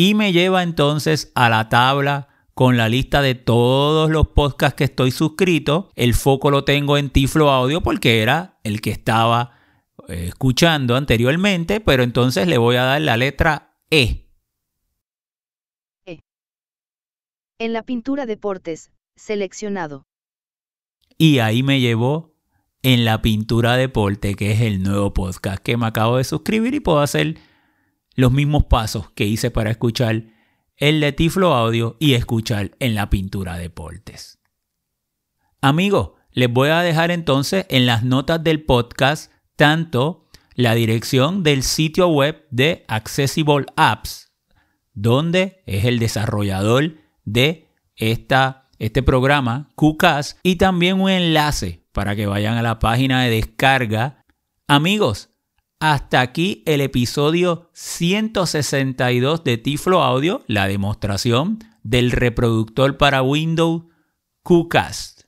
y 0.00 0.14
me 0.14 0.32
lleva 0.32 0.62
entonces 0.62 1.30
a 1.34 1.50
la 1.50 1.68
tabla 1.68 2.28
con 2.54 2.78
la 2.78 2.88
lista 2.88 3.20
de 3.20 3.34
todos 3.34 4.08
los 4.08 4.28
podcasts 4.28 4.74
que 4.74 4.84
estoy 4.84 5.10
suscrito. 5.10 5.90
El 5.94 6.14
foco 6.14 6.50
lo 6.50 6.64
tengo 6.64 6.96
en 6.96 7.10
Tiflo 7.10 7.50
Audio 7.50 7.82
porque 7.82 8.22
era 8.22 8.58
el 8.64 8.80
que 8.80 8.92
estaba 8.92 9.58
eh, 10.08 10.28
escuchando 10.28 10.96
anteriormente, 10.96 11.80
pero 11.80 12.02
entonces 12.02 12.48
le 12.48 12.56
voy 12.56 12.76
a 12.76 12.84
dar 12.84 13.02
la 13.02 13.18
letra 13.18 13.76
E. 13.90 14.30
E. 16.06 16.20
En 17.58 17.74
la 17.74 17.82
pintura 17.82 18.24
deportes, 18.24 18.92
seleccionado. 19.16 20.06
Y 21.18 21.40
ahí 21.40 21.62
me 21.62 21.78
llevó 21.78 22.32
en 22.82 23.04
la 23.04 23.20
pintura 23.20 23.76
deporte, 23.76 24.34
que 24.34 24.52
es 24.52 24.62
el 24.62 24.82
nuevo 24.82 25.12
podcast 25.12 25.62
que 25.62 25.76
me 25.76 25.84
acabo 25.84 26.16
de 26.16 26.24
suscribir 26.24 26.72
y 26.72 26.80
puedo 26.80 27.00
hacer 27.00 27.36
los 28.14 28.32
mismos 28.32 28.64
pasos 28.64 29.10
que 29.10 29.26
hice 29.26 29.50
para 29.50 29.70
escuchar 29.70 30.24
el 30.76 31.00
de 31.00 31.12
Tiflo 31.12 31.54
Audio 31.54 31.96
y 32.00 32.14
escuchar 32.14 32.72
en 32.78 32.94
la 32.94 33.10
pintura 33.10 33.56
deportes. 33.56 34.38
Amigos, 35.60 36.12
les 36.32 36.50
voy 36.50 36.70
a 36.70 36.80
dejar 36.80 37.10
entonces 37.10 37.66
en 37.68 37.86
las 37.86 38.02
notas 38.02 38.42
del 38.42 38.64
podcast 38.64 39.32
tanto 39.56 40.28
la 40.54 40.74
dirección 40.74 41.42
del 41.42 41.62
sitio 41.62 42.08
web 42.08 42.46
de 42.50 42.84
Accessible 42.88 43.66
Apps, 43.76 44.32
donde 44.92 45.62
es 45.66 45.84
el 45.84 45.98
desarrollador 45.98 46.96
de 47.24 47.68
esta, 47.96 48.68
este 48.78 49.02
programa, 49.02 49.70
QCAS, 49.76 50.38
y 50.42 50.56
también 50.56 51.00
un 51.00 51.10
enlace 51.10 51.86
para 51.92 52.16
que 52.16 52.26
vayan 52.26 52.56
a 52.56 52.62
la 52.62 52.78
página 52.78 53.22
de 53.22 53.30
descarga. 53.30 54.24
Amigos, 54.66 55.29
hasta 55.80 56.20
aquí 56.20 56.62
el 56.66 56.82
episodio 56.82 57.70
162 57.72 59.42
de 59.44 59.56
Tiflo 59.56 60.02
Audio, 60.02 60.42
la 60.46 60.68
demostración 60.68 61.58
del 61.82 62.12
reproductor 62.12 62.98
para 62.98 63.22
Windows 63.22 63.84
QCast. 64.42 65.22